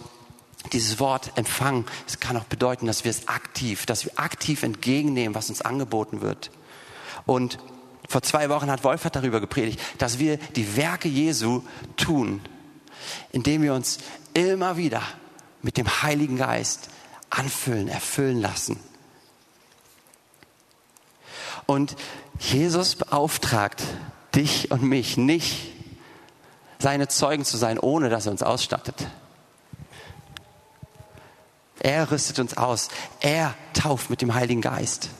dieses 0.74 1.00
Wort 1.00 1.33
empfangen, 1.37 1.87
es 2.07 2.20
kann 2.20 2.37
auch 2.37 2.44
bedeuten, 2.44 2.87
dass 2.87 3.04
wir 3.04 3.11
es 3.11 3.26
aktiv, 3.26 3.87
dass 3.87 4.04
wir 4.04 4.12
aktiv 4.16 4.62
entgegennehmen, 4.64 5.35
was 5.35 5.48
uns 5.48 5.62
angeboten 5.62 6.20
wird. 6.20 6.50
Und 7.24 7.59
vor 8.09 8.23
zwei 8.23 8.49
Wochen 8.49 8.71
hat 8.71 8.85
Wolfert 8.85 9.14
darüber 9.16 9.38
gepredigt, 9.38 9.81
dass 9.99 10.18
wir 10.18 10.38
die 10.38 10.77
Werke 10.77 11.09
Jesu 11.09 11.62
tun, 11.97 12.40
indem 13.33 13.62
wir 13.62 13.75
uns 13.75 13.99
immer 14.33 14.79
wieder 14.79 15.03
mit 15.61 15.77
dem 15.77 16.03
Heiligen 16.03 16.37
Geist 16.37 16.88
anfüllen, 17.29 17.88
erfüllen 17.88 18.40
lassen. 18.40 18.81
Und 21.66 21.97
Jesus 22.38 22.97
beauftragt 22.97 23.83
dich 24.35 24.71
und 24.71 24.83
mich 24.83 25.18
nicht, 25.18 25.75
seine 26.79 27.09
Zeugen 27.09 27.44
zu 27.44 27.57
sein, 27.57 27.79
ohne 27.79 28.09
dass 28.09 28.27
er 28.27 28.33
uns 28.33 28.42
ausstattet. 28.42 29.09
Er 31.81 32.11
rüstet 32.11 32.38
uns 32.38 32.57
aus. 32.57 32.88
Er 33.21 33.55
tauft 33.75 34.11
mit 34.11 34.23
dem 34.23 34.35
Heiligen 34.35 34.62
Geist. 34.62 35.11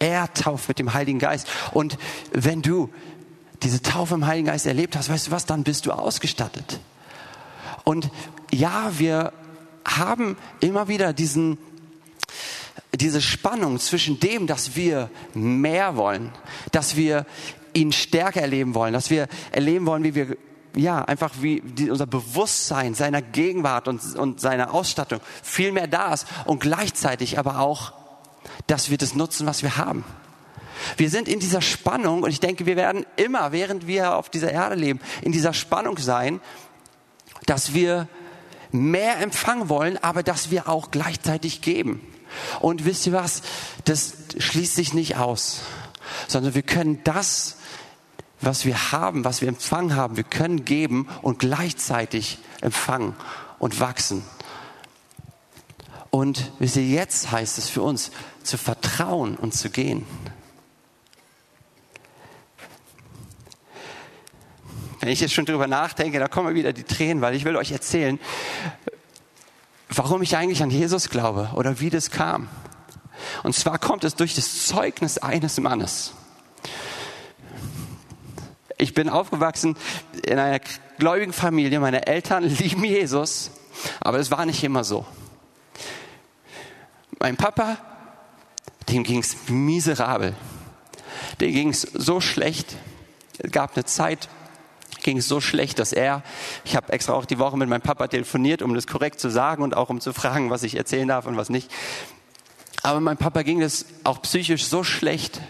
Er 0.00 0.32
tauft 0.34 0.68
mit 0.68 0.80
dem 0.80 0.92
Heiligen 0.92 1.20
Geist. 1.20 1.46
Und 1.72 1.96
wenn 2.32 2.62
du 2.62 2.90
diese 3.62 3.82
Taufe 3.82 4.14
im 4.14 4.26
Heiligen 4.26 4.46
Geist 4.48 4.66
erlebt 4.66 4.96
hast, 4.96 5.08
weißt 5.08 5.28
du 5.28 5.30
was, 5.30 5.46
dann 5.46 5.62
bist 5.62 5.86
du 5.86 5.92
ausgestattet. 5.92 6.80
Und 7.84 8.10
ja, 8.50 8.90
wir 8.98 9.32
haben 9.84 10.36
immer 10.60 10.88
wieder 10.88 11.12
diesen 11.12 11.58
diese 12.94 13.20
Spannung 13.20 13.78
zwischen 13.78 14.18
dem, 14.18 14.46
dass 14.46 14.74
wir 14.74 15.10
mehr 15.32 15.96
wollen, 15.96 16.32
dass 16.72 16.96
wir 16.96 17.24
ihn 17.72 17.92
stärker 17.92 18.40
erleben 18.40 18.74
wollen, 18.74 18.92
dass 18.92 19.10
wir 19.10 19.28
erleben 19.52 19.86
wollen, 19.86 20.02
wie 20.02 20.14
wir 20.14 20.36
ja, 20.76 21.04
einfach 21.04 21.32
wie 21.40 21.60
die, 21.60 21.90
unser 21.90 22.06
Bewusstsein 22.06 22.94
seiner 22.94 23.22
Gegenwart 23.22 23.88
und, 23.88 24.14
und 24.16 24.40
seiner 24.40 24.72
Ausstattung 24.72 25.20
viel 25.42 25.72
mehr 25.72 25.88
da 25.88 26.14
ist 26.14 26.26
und 26.44 26.60
gleichzeitig 26.60 27.38
aber 27.38 27.58
auch, 27.58 27.92
dass 28.66 28.90
wir 28.90 28.98
das 28.98 29.14
nutzen, 29.14 29.46
was 29.46 29.62
wir 29.62 29.76
haben. 29.76 30.04
Wir 30.96 31.10
sind 31.10 31.28
in 31.28 31.40
dieser 31.40 31.60
Spannung 31.60 32.22
und 32.22 32.30
ich 32.30 32.40
denke, 32.40 32.66
wir 32.66 32.76
werden 32.76 33.04
immer, 33.16 33.52
während 33.52 33.86
wir 33.86 34.16
auf 34.16 34.30
dieser 34.30 34.50
Erde 34.50 34.76
leben, 34.76 35.00
in 35.22 35.32
dieser 35.32 35.52
Spannung 35.52 35.98
sein, 35.98 36.40
dass 37.46 37.74
wir 37.74 38.08
mehr 38.72 39.18
empfangen 39.20 39.68
wollen, 39.68 39.98
aber 40.02 40.22
dass 40.22 40.50
wir 40.50 40.68
auch 40.68 40.90
gleichzeitig 40.90 41.60
geben. 41.60 42.00
Und 42.60 42.84
wisst 42.84 43.06
ihr 43.06 43.12
was? 43.12 43.42
Das 43.84 44.14
schließt 44.38 44.74
sich 44.74 44.94
nicht 44.94 45.16
aus, 45.16 45.60
sondern 46.28 46.54
wir 46.54 46.62
können 46.62 47.00
das, 47.04 47.56
was 48.40 48.64
wir 48.64 48.92
haben, 48.92 49.24
was 49.24 49.40
wir 49.40 49.48
empfangen 49.48 49.96
haben, 49.96 50.16
wir 50.16 50.24
können 50.24 50.64
geben 50.64 51.08
und 51.22 51.40
gleichzeitig 51.40 52.38
empfangen 52.60 53.14
und 53.58 53.80
wachsen. 53.80 54.22
Und 56.10 56.50
wisst 56.58 56.76
ihr, 56.76 56.86
jetzt 56.86 57.30
heißt 57.30 57.58
es 57.58 57.68
für 57.68 57.82
uns, 57.82 58.10
zu 58.42 58.58
vertrauen 58.58 59.36
und 59.36 59.54
zu 59.54 59.70
gehen. 59.70 60.06
Wenn 65.00 65.08
ich 65.08 65.20
jetzt 65.20 65.32
schon 65.32 65.46
drüber 65.46 65.66
nachdenke, 65.66 66.18
da 66.18 66.28
kommen 66.28 66.54
wieder 66.54 66.72
die 66.72 66.84
Tränen, 66.84 67.22
weil 67.22 67.34
ich 67.34 67.44
will 67.44 67.56
euch 67.56 67.72
erzählen, 67.72 68.20
warum 69.88 70.22
ich 70.22 70.36
eigentlich 70.36 70.62
an 70.62 70.70
Jesus 70.70 71.08
glaube 71.08 71.50
oder 71.54 71.80
wie 71.80 71.90
das 71.90 72.10
kam. 72.10 72.48
Und 73.42 73.54
zwar 73.54 73.78
kommt 73.78 74.04
es 74.04 74.14
durch 74.14 74.34
das 74.34 74.66
Zeugnis 74.66 75.18
eines 75.18 75.58
Mannes. 75.58 76.12
Ich 78.76 78.94
bin 78.94 79.08
aufgewachsen 79.08 79.76
in 80.24 80.38
einer 80.38 80.60
gläubigen 80.98 81.32
Familie. 81.32 81.80
Meine 81.80 82.06
Eltern 82.06 82.44
lieben 82.58 82.84
Jesus, 82.84 83.50
aber 84.00 84.18
es 84.18 84.30
war 84.30 84.44
nicht 84.46 84.62
immer 84.64 84.84
so. 84.84 85.06
Mein 87.18 87.36
Papa, 87.36 87.78
dem 88.90 89.04
ging 89.04 89.20
es 89.20 89.48
miserabel. 89.48 90.34
Dem 91.40 91.52
ging 91.52 91.68
es 91.70 91.82
so 91.82 92.20
schlecht. 92.20 92.76
Es 93.38 93.50
gab 93.52 93.76
eine 93.76 93.84
Zeit, 93.84 94.28
ging 95.02 95.18
es 95.18 95.28
so 95.28 95.40
schlecht, 95.40 95.78
dass 95.78 95.92
er, 95.92 96.22
ich 96.64 96.76
habe 96.76 96.92
extra 96.92 97.14
auch 97.14 97.24
die 97.24 97.38
Woche 97.38 97.56
mit 97.56 97.68
meinem 97.68 97.80
Papa 97.80 98.08
telefoniert, 98.08 98.62
um 98.62 98.74
das 98.74 98.86
korrekt 98.86 99.20
zu 99.20 99.30
sagen 99.30 99.62
und 99.62 99.76
auch 99.76 99.88
um 99.88 100.00
zu 100.00 100.12
fragen, 100.12 100.50
was 100.50 100.62
ich 100.62 100.76
erzählen 100.76 101.08
darf 101.08 101.26
und 101.26 101.36
was 101.36 101.48
nicht. 101.48 101.70
Aber 102.82 103.00
meinem 103.00 103.16
Papa 103.16 103.42
ging 103.42 103.62
es 103.62 103.86
auch 104.04 104.22
psychisch 104.22 104.64
so 104.66 104.84
schlecht, 104.84 105.40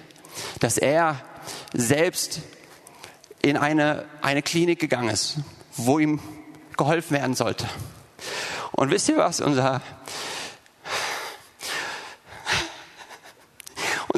dass 0.60 0.78
er 0.78 1.20
selbst 1.72 2.40
in 3.42 3.56
eine, 3.56 4.04
eine 4.22 4.42
Klinik 4.42 4.78
gegangen 4.78 5.08
ist, 5.08 5.38
wo 5.76 5.98
ihm 5.98 6.20
geholfen 6.76 7.16
werden 7.16 7.34
sollte. 7.34 7.68
Und 8.72 8.90
wisst 8.90 9.08
ihr 9.08 9.16
was? 9.16 9.40
Unser, 9.40 9.80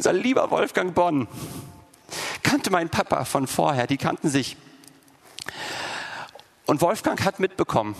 unser 0.05 0.11
lieber 0.11 0.51
Wolfgang 0.51 0.93
Bonn 0.93 1.29
kannte 2.43 2.69
meinen 2.71 2.89
Papa 2.89 3.23
von 3.23 3.47
vorher. 3.47 3.87
Die 3.87 3.95
kannten 3.95 4.27
sich 4.27 4.57
und 6.65 6.81
Wolfgang 6.81 7.23
hat 7.23 7.39
mitbekommen, 7.39 7.95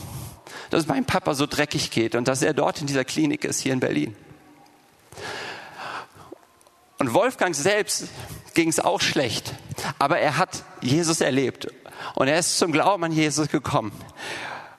dass 0.70 0.82
es 0.82 0.88
meinem 0.88 1.06
Papa 1.06 1.34
so 1.34 1.46
dreckig 1.46 1.92
geht 1.92 2.16
und 2.16 2.28
dass 2.28 2.42
er 2.42 2.54
dort 2.54 2.82
in 2.82 2.88
dieser 2.88 3.06
Klinik 3.06 3.46
ist, 3.46 3.62
hier 3.62 3.72
in 3.72 3.80
Berlin. 3.80 4.18
Und 7.00 7.14
Wolfgang 7.14 7.56
selbst 7.56 8.10
ging 8.54 8.68
es 8.68 8.82
auch 8.82 9.00
schlecht, 9.00 9.54
aber 9.98 10.20
er 10.20 10.38
hat 10.38 10.64
Jesus 10.82 11.22
erlebt 11.22 11.70
und 12.16 12.28
er 12.28 12.38
ist 12.38 12.58
zum 12.58 12.74
Glauben 12.74 13.06
an 13.06 13.14
Jesus 13.14 13.48
gekommen. 13.48 13.94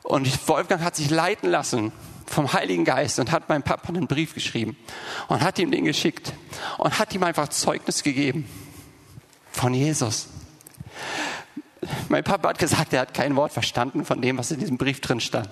Und 0.03 0.29
Wolfgang 0.47 0.83
hat 0.83 0.95
sich 0.95 1.09
leiten 1.09 1.49
lassen 1.49 1.91
vom 2.27 2.53
Heiligen 2.53 2.85
Geist 2.85 3.19
und 3.19 3.33
hat 3.33 3.49
meinem 3.49 3.63
Papa 3.63 3.89
einen 3.89 4.07
Brief 4.07 4.35
geschrieben 4.35 4.77
und 5.29 5.43
hat 5.43 5.59
ihm 5.59 5.71
den 5.71 5.85
geschickt 5.85 6.33
und 6.79 6.99
hat 6.99 7.15
ihm 7.15 7.23
einfach 7.23 7.49
Zeugnis 7.49 8.03
gegeben 8.03 8.49
von 9.51 9.75
Jesus. 9.75 10.29
Mein 12.09 12.25
Papa 12.25 12.51
hat 12.51 12.59
gesagt, 12.59 12.93
er 12.93 13.03
hat 13.03 13.15
kein 13.15 13.37
Wort 13.37 13.53
verstanden 13.53 14.05
von 14.05 14.21
dem, 14.23 14.39
was 14.39 14.51
in 14.51 14.59
diesem 14.59 14.79
Brief 14.79 15.01
drin 15.01 15.21
stand. 15.21 15.51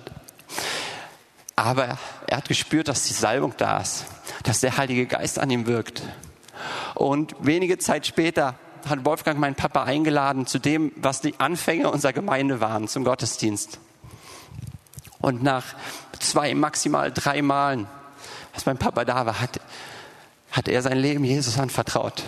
Aber 1.55 1.97
er 2.27 2.37
hat 2.37 2.47
gespürt, 2.47 2.87
dass 2.87 3.03
die 3.03 3.13
Salbung 3.13 3.53
da 3.57 3.79
ist, 3.79 4.05
dass 4.43 4.61
der 4.61 4.77
Heilige 4.77 5.05
Geist 5.05 5.39
an 5.39 5.51
ihm 5.51 5.67
wirkt. 5.67 6.01
Und 6.95 7.35
wenige 7.39 7.77
Zeit 7.77 8.07
später 8.07 8.55
hat 8.87 9.05
Wolfgang 9.05 9.39
meinen 9.39 9.55
Papa 9.55 9.83
eingeladen 9.83 10.47
zu 10.47 10.59
dem, 10.59 10.91
was 10.95 11.21
die 11.21 11.39
Anfänge 11.39 11.89
unserer 11.91 12.13
Gemeinde 12.13 12.59
waren, 12.59 12.87
zum 12.87 13.03
Gottesdienst. 13.03 13.79
Und 15.23 15.41
nach 15.41 15.63
zwei, 16.19 16.53
maximal 16.53 17.09
drei 17.09 17.41
Malen, 17.41 17.87
als 18.53 18.65
mein 18.65 18.77
Papa 18.77 19.05
da 19.05 19.25
war, 19.25 19.39
hat, 19.39 19.57
hat 20.51 20.67
er 20.67 20.81
sein 20.81 20.97
Leben 20.97 21.23
Jesus 21.23 21.57
anvertraut. 21.57 22.23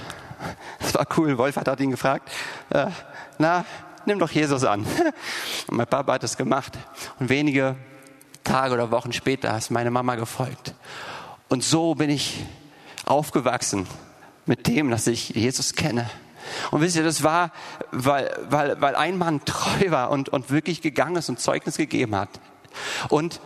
Das 0.80 0.96
war 0.96 1.06
cool. 1.18 1.38
Wolf 1.38 1.58
hat 1.58 1.78
ihn 1.82 1.92
gefragt, 1.92 2.32
äh, 2.70 2.88
na, 3.38 3.66
nimm 4.06 4.18
doch 4.18 4.32
Jesus 4.32 4.64
an. 4.64 4.86
Und 5.68 5.76
mein 5.76 5.88
Papa 5.88 6.14
hat 6.14 6.24
es 6.24 6.38
gemacht. 6.38 6.72
Und 7.20 7.28
wenige 7.28 7.76
Tage 8.46 8.74
oder 8.74 8.92
Wochen 8.92 9.12
später 9.12 9.58
ist 9.58 9.72
meine 9.72 9.92
Mama 9.92 10.16
gefolgt. 10.16 10.74
Und 11.50 11.66
so 11.66 11.96
bin 11.96 12.10
ich 12.10 12.46
aufgewachsen 13.06 13.88
mit 14.46 14.68
dem, 14.68 14.90
dass 14.90 15.06
ich 15.08 15.32
Jesus 15.32 15.74
kenne. 15.74 16.10
Und 16.72 16.80
wisst 16.80 16.96
ihr, 16.96 17.04
das 17.04 17.24
war, 17.24 17.52
weil, 17.92 18.34
weil, 18.48 18.80
weil 18.80 18.96
ein 18.96 19.18
Mann 19.18 19.44
treu 19.44 19.92
war 19.92 20.12
und, 20.12 20.30
und 20.30 20.50
wirklich 20.50 20.82
gegangen 20.82 21.18
ist 21.18 21.28
und 21.28 21.42
Zeugnis 21.42 21.76
gegeben 21.76 22.16
hat. 22.16 22.30
Und 23.10 23.40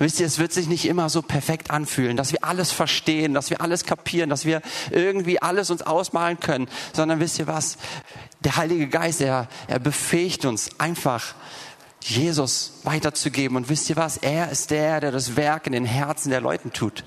Wisst 0.00 0.20
ihr, 0.20 0.26
es 0.26 0.38
wird 0.38 0.52
sich 0.52 0.68
nicht 0.68 0.84
immer 0.84 1.08
so 1.08 1.22
perfekt 1.22 1.72
anfühlen, 1.72 2.16
dass 2.16 2.30
wir 2.30 2.44
alles 2.44 2.70
verstehen, 2.70 3.34
dass 3.34 3.50
wir 3.50 3.60
alles 3.60 3.84
kapieren, 3.84 4.30
dass 4.30 4.44
wir 4.44 4.62
irgendwie 4.92 5.42
alles 5.42 5.72
uns 5.72 5.82
ausmalen 5.82 6.38
können, 6.38 6.68
sondern 6.92 7.18
wisst 7.18 7.40
ihr 7.40 7.48
was? 7.48 7.78
Der 8.44 8.56
Heilige 8.56 8.86
Geist, 8.86 9.20
er, 9.20 9.48
er 9.66 9.80
befähigt 9.80 10.44
uns 10.44 10.78
einfach, 10.78 11.34
Jesus 12.00 12.74
weiterzugeben. 12.84 13.56
Und 13.56 13.68
wisst 13.68 13.90
ihr 13.90 13.96
was? 13.96 14.18
Er 14.18 14.50
ist 14.50 14.70
der, 14.70 15.00
der 15.00 15.10
das 15.10 15.36
Werk 15.36 15.66
in 15.66 15.72
den 15.72 15.84
Herzen 15.84 16.30
der 16.30 16.40
Leuten 16.40 16.72
tut. 16.72 17.04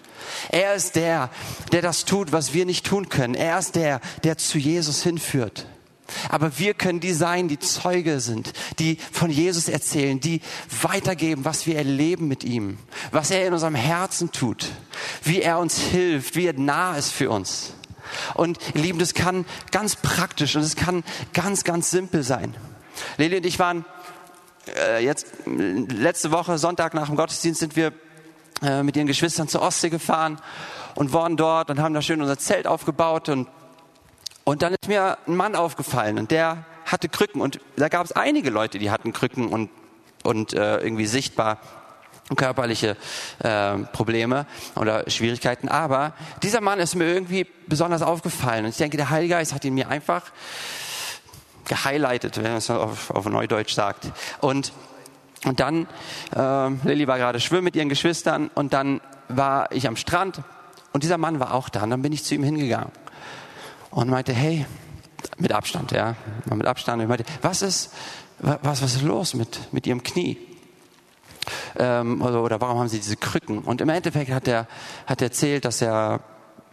Er 0.49 0.75
ist 0.75 0.95
der, 0.95 1.29
der 1.71 1.81
das 1.81 2.05
tut, 2.05 2.31
was 2.31 2.53
wir 2.53 2.65
nicht 2.65 2.85
tun 2.85 3.09
können. 3.09 3.35
Er 3.35 3.57
ist 3.57 3.75
der, 3.75 4.01
der 4.23 4.37
zu 4.37 4.57
Jesus 4.57 5.01
hinführt. 5.01 5.65
Aber 6.29 6.57
wir 6.57 6.73
können 6.73 6.99
die 6.99 7.13
sein, 7.13 7.47
die 7.47 7.59
Zeuge 7.59 8.19
sind, 8.19 8.53
die 8.79 8.97
von 9.11 9.29
Jesus 9.29 9.67
erzählen, 9.67 10.19
die 10.19 10.41
weitergeben, 10.81 11.45
was 11.45 11.65
wir 11.65 11.77
erleben 11.77 12.27
mit 12.27 12.43
ihm, 12.43 12.77
was 13.11 13.31
er 13.31 13.47
in 13.47 13.53
unserem 13.53 13.75
Herzen 13.75 14.31
tut, 14.31 14.67
wie 15.23 15.41
er 15.41 15.59
uns 15.59 15.79
hilft, 15.79 16.35
wie 16.35 16.47
er 16.47 16.53
nah 16.53 16.95
ist 16.95 17.11
für 17.11 17.29
uns. 17.29 17.73
Und 18.33 18.59
ihr 18.73 18.81
Lieben, 18.81 18.99
das 18.99 19.13
kann 19.13 19.45
ganz 19.71 19.95
praktisch 19.95 20.55
und 20.55 20.63
es 20.63 20.75
kann 20.75 21.03
ganz, 21.33 21.63
ganz 21.63 21.91
simpel 21.91 22.23
sein. 22.23 22.55
Lili 23.17 23.37
und 23.37 23.45
ich 23.45 23.57
waren 23.59 23.85
äh, 24.77 25.03
jetzt 25.03 25.27
letzte 25.45 26.31
Woche, 26.31 26.57
Sonntag 26.57 26.93
nach 26.93 27.07
dem 27.07 27.15
Gottesdienst, 27.15 27.59
sind 27.59 27.75
wir 27.75 27.93
äh, 28.61 28.83
mit 28.83 28.95
ihren 28.95 29.07
Geschwistern 29.07 29.47
zur 29.47 29.61
Ostsee 29.61 29.89
gefahren 29.89 30.39
und 30.95 31.13
waren 31.13 31.37
dort 31.37 31.69
und 31.69 31.79
haben 31.79 31.93
da 31.93 32.01
schön 32.01 32.21
unser 32.21 32.37
Zelt 32.37 32.67
aufgebaut 32.67 33.29
und 33.29 33.47
und 34.43 34.61
dann 34.61 34.73
ist 34.73 34.87
mir 34.87 35.17
ein 35.27 35.35
Mann 35.35 35.55
aufgefallen 35.55 36.17
und 36.17 36.31
der 36.31 36.65
hatte 36.85 37.09
Krücken 37.09 37.41
und 37.41 37.59
da 37.75 37.89
gab 37.89 38.05
es 38.05 38.11
einige 38.11 38.49
Leute, 38.49 38.79
die 38.79 38.91
hatten 38.91 39.13
Krücken 39.13 39.47
und, 39.47 39.69
und 40.23 40.53
äh, 40.53 40.79
irgendwie 40.79 41.05
sichtbar 41.05 41.59
körperliche 42.35 42.95
äh, 43.39 43.77
Probleme 43.91 44.45
oder 44.75 45.09
Schwierigkeiten. 45.09 45.67
Aber 45.67 46.13
dieser 46.43 46.61
Mann 46.61 46.79
ist 46.79 46.95
mir 46.95 47.05
irgendwie 47.05 47.45
besonders 47.67 48.01
aufgefallen 48.01 48.65
und 48.65 48.71
ich 48.71 48.77
denke, 48.77 48.97
der 48.97 49.09
Heilige 49.09 49.35
Geist 49.35 49.53
hat 49.53 49.65
ihn 49.65 49.73
mir 49.73 49.89
einfach 49.89 50.31
gehighlightet, 51.67 52.37
wenn 52.37 52.43
man 52.43 52.55
es 52.55 52.69
auf, 52.69 53.11
auf 53.11 53.25
Neudeutsch 53.25 53.73
sagt. 53.73 54.11
Und 54.39 54.73
und 55.43 55.59
dann, 55.59 55.87
äh, 56.35 56.69
Lilly 56.83 57.07
war 57.07 57.17
gerade 57.17 57.39
schwimmen 57.39 57.63
mit 57.63 57.75
ihren 57.75 57.89
Geschwistern 57.89 58.51
und 58.53 58.73
dann 58.73 59.01
war 59.27 59.71
ich 59.71 59.87
am 59.87 59.95
Strand 59.95 60.41
und 60.93 61.01
dieser 61.01 61.17
Mann 61.17 61.39
war 61.39 61.55
auch 61.55 61.69
da. 61.69 61.81
Und 61.81 61.89
dann 61.89 62.03
bin 62.03 62.13
ich 62.13 62.23
zu 62.23 62.35
ihm 62.35 62.43
hingegangen 62.43 62.91
und 63.91 64.09
meinte, 64.09 64.33
hey, 64.33 64.65
mit 65.37 65.51
Abstand, 65.51 65.91
ja, 65.91 66.15
mit 66.53 66.65
Abstand. 66.65 67.01
Ich 67.01 67.07
meinte, 67.07 67.25
was 67.41 67.61
ist, 67.61 67.91
was, 68.39 68.81
was 68.81 68.95
ist 68.95 69.03
los 69.03 69.33
mit, 69.33 69.71
mit 69.71 69.85
Ihrem 69.85 70.03
Knie? 70.03 70.37
Ähm, 71.77 72.21
oder, 72.21 72.43
oder 72.43 72.61
warum 72.61 72.79
haben 72.79 72.87
Sie 72.87 72.99
diese 72.99 73.17
Krücken? 73.17 73.59
Und 73.59 73.81
im 73.81 73.89
Endeffekt 73.89 74.31
hat 74.31 74.47
er, 74.47 74.67
hat 75.05 75.21
er 75.21 75.27
erzählt, 75.27 75.65
dass 75.65 75.81
er 75.81 76.21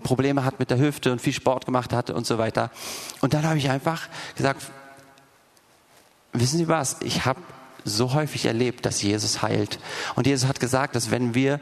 Probleme 0.02 0.44
hat 0.44 0.58
mit 0.58 0.70
der 0.70 0.78
Hüfte 0.78 1.12
und 1.12 1.20
viel 1.20 1.32
Sport 1.32 1.66
gemacht 1.66 1.92
hatte 1.92 2.14
und 2.14 2.26
so 2.26 2.38
weiter. 2.38 2.70
Und 3.20 3.34
dann 3.34 3.44
habe 3.44 3.58
ich 3.58 3.68
einfach 3.70 4.08
gesagt, 4.36 4.62
wissen 6.32 6.58
Sie 6.58 6.68
was? 6.68 6.96
Ich 7.02 7.24
habe 7.24 7.40
so 7.84 8.12
häufig 8.12 8.44
erlebt, 8.44 8.86
dass 8.86 9.02
Jesus 9.02 9.42
heilt. 9.42 9.78
Und 10.14 10.26
Jesus 10.26 10.48
hat 10.48 10.60
gesagt, 10.60 10.94
dass 10.94 11.10
wenn 11.10 11.34
wir 11.34 11.60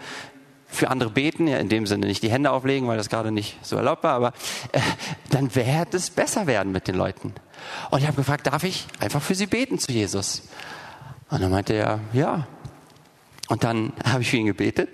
für 0.77 0.91
andere 0.91 1.11
beten, 1.11 1.49
ja 1.49 1.59
in 1.59 1.69
dem 1.69 1.87
Sinne 1.87 2.07
nicht 2.07 2.23
die 2.23 2.31
Hände 2.31 2.51
auflegen, 2.51 2.89
weil 2.89 2.97
das 2.97 3.09
gerade 3.09 3.33
nicht 3.33 3.59
so 3.62 3.77
erlaubt 3.77 4.05
war, 4.05 4.15
aber 4.15 4.33
äh, 4.73 4.81
dann 5.31 5.55
wird 5.55 5.95
es 5.95 6.11
besser 6.11 6.47
werden 6.47 6.73
mit 6.73 6.87
den 6.87 6.95
Leuten. 6.95 7.35
Und 7.91 8.01
ich 8.01 8.07
habe 8.07 8.17
gefragt, 8.17 8.47
darf 8.47 8.62
ich 8.65 8.87
einfach 9.01 9.23
für 9.23 9.35
sie 9.35 9.47
beten 9.47 9.79
zu 9.79 9.93
Jesus? 9.93 10.43
Und 11.31 11.43
dann 11.43 11.51
meinte 11.51 11.73
er, 11.73 12.01
ja. 12.12 12.47
Und 13.49 13.65
dann 13.65 13.93
habe 14.05 14.23
ich 14.23 14.31
für 14.31 14.37
ihn 14.37 14.47
gebetet. 14.47 14.91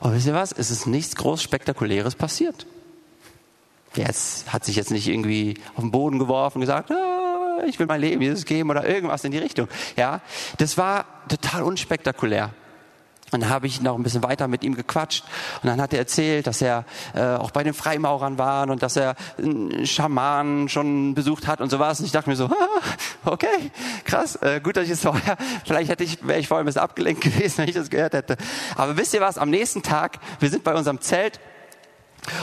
Und 0.00 0.14
wisst 0.14 0.26
ihr 0.26 0.34
was? 0.34 0.52
Es 0.52 0.70
ist 0.70 0.86
nichts 0.86 1.16
groß 1.16 1.42
Spektakuläres 1.42 2.14
passiert. 2.14 2.66
Er 3.96 4.08
hat 4.08 4.64
sich 4.64 4.76
jetzt 4.76 4.90
nicht 4.90 5.08
irgendwie 5.08 5.54
auf 5.74 5.80
den 5.80 5.90
Boden 5.90 6.18
geworfen 6.18 6.58
und 6.58 6.60
gesagt, 6.60 6.90
ah, 6.90 7.64
ich 7.66 7.78
will 7.78 7.86
mein 7.86 8.00
Leben 8.00 8.20
Jesus 8.20 8.44
geben 8.44 8.70
oder 8.70 8.86
irgendwas 8.86 9.24
in 9.24 9.32
die 9.32 9.38
Richtung. 9.38 9.68
Ja, 9.96 10.20
das 10.58 10.76
war 10.76 11.06
total 11.28 11.62
unspektakulär. 11.62 12.52
Und 13.32 13.40
dann 13.40 13.50
habe 13.50 13.66
ich 13.66 13.80
noch 13.80 13.96
ein 13.96 14.04
bisschen 14.04 14.22
weiter 14.22 14.46
mit 14.46 14.62
ihm 14.62 14.76
gequatscht 14.76 15.24
und 15.60 15.66
dann 15.66 15.80
hat 15.80 15.92
er 15.92 15.98
erzählt, 15.98 16.46
dass 16.46 16.62
er 16.62 16.84
äh, 17.12 17.22
auch 17.22 17.50
bei 17.50 17.64
den 17.64 17.74
Freimaurern 17.74 18.38
war 18.38 18.68
und 18.70 18.84
dass 18.84 18.94
er 18.94 19.16
einen 19.36 19.84
Schaman 19.84 20.68
schon 20.68 21.14
besucht 21.14 21.48
hat 21.48 21.60
und 21.60 21.68
so 21.68 21.80
was. 21.80 21.98
Und 21.98 22.06
ich 22.06 22.12
dachte 22.12 22.30
mir 22.30 22.36
so, 22.36 22.44
ah, 22.46 22.80
okay, 23.24 23.72
krass, 24.04 24.36
äh, 24.36 24.60
gut, 24.60 24.76
dass 24.76 24.84
ich 24.84 24.92
es 24.92 25.00
vorher, 25.00 25.36
vielleicht 25.64 25.90
hätte 25.90 26.04
ich, 26.04 26.24
wäre 26.24 26.38
ich 26.38 26.46
vorher 26.46 26.62
ein 26.62 26.66
bisschen 26.66 26.82
abgelenkt 26.82 27.20
gewesen, 27.22 27.58
wenn 27.58 27.68
ich 27.68 27.74
das 27.74 27.90
gehört 27.90 28.14
hätte. 28.14 28.36
Aber 28.76 28.96
wisst 28.96 29.12
ihr 29.12 29.20
was, 29.20 29.38
am 29.38 29.50
nächsten 29.50 29.82
Tag, 29.82 30.18
wir 30.38 30.48
sind 30.48 30.62
bei 30.62 30.74
unserem 30.74 31.00
Zelt 31.00 31.40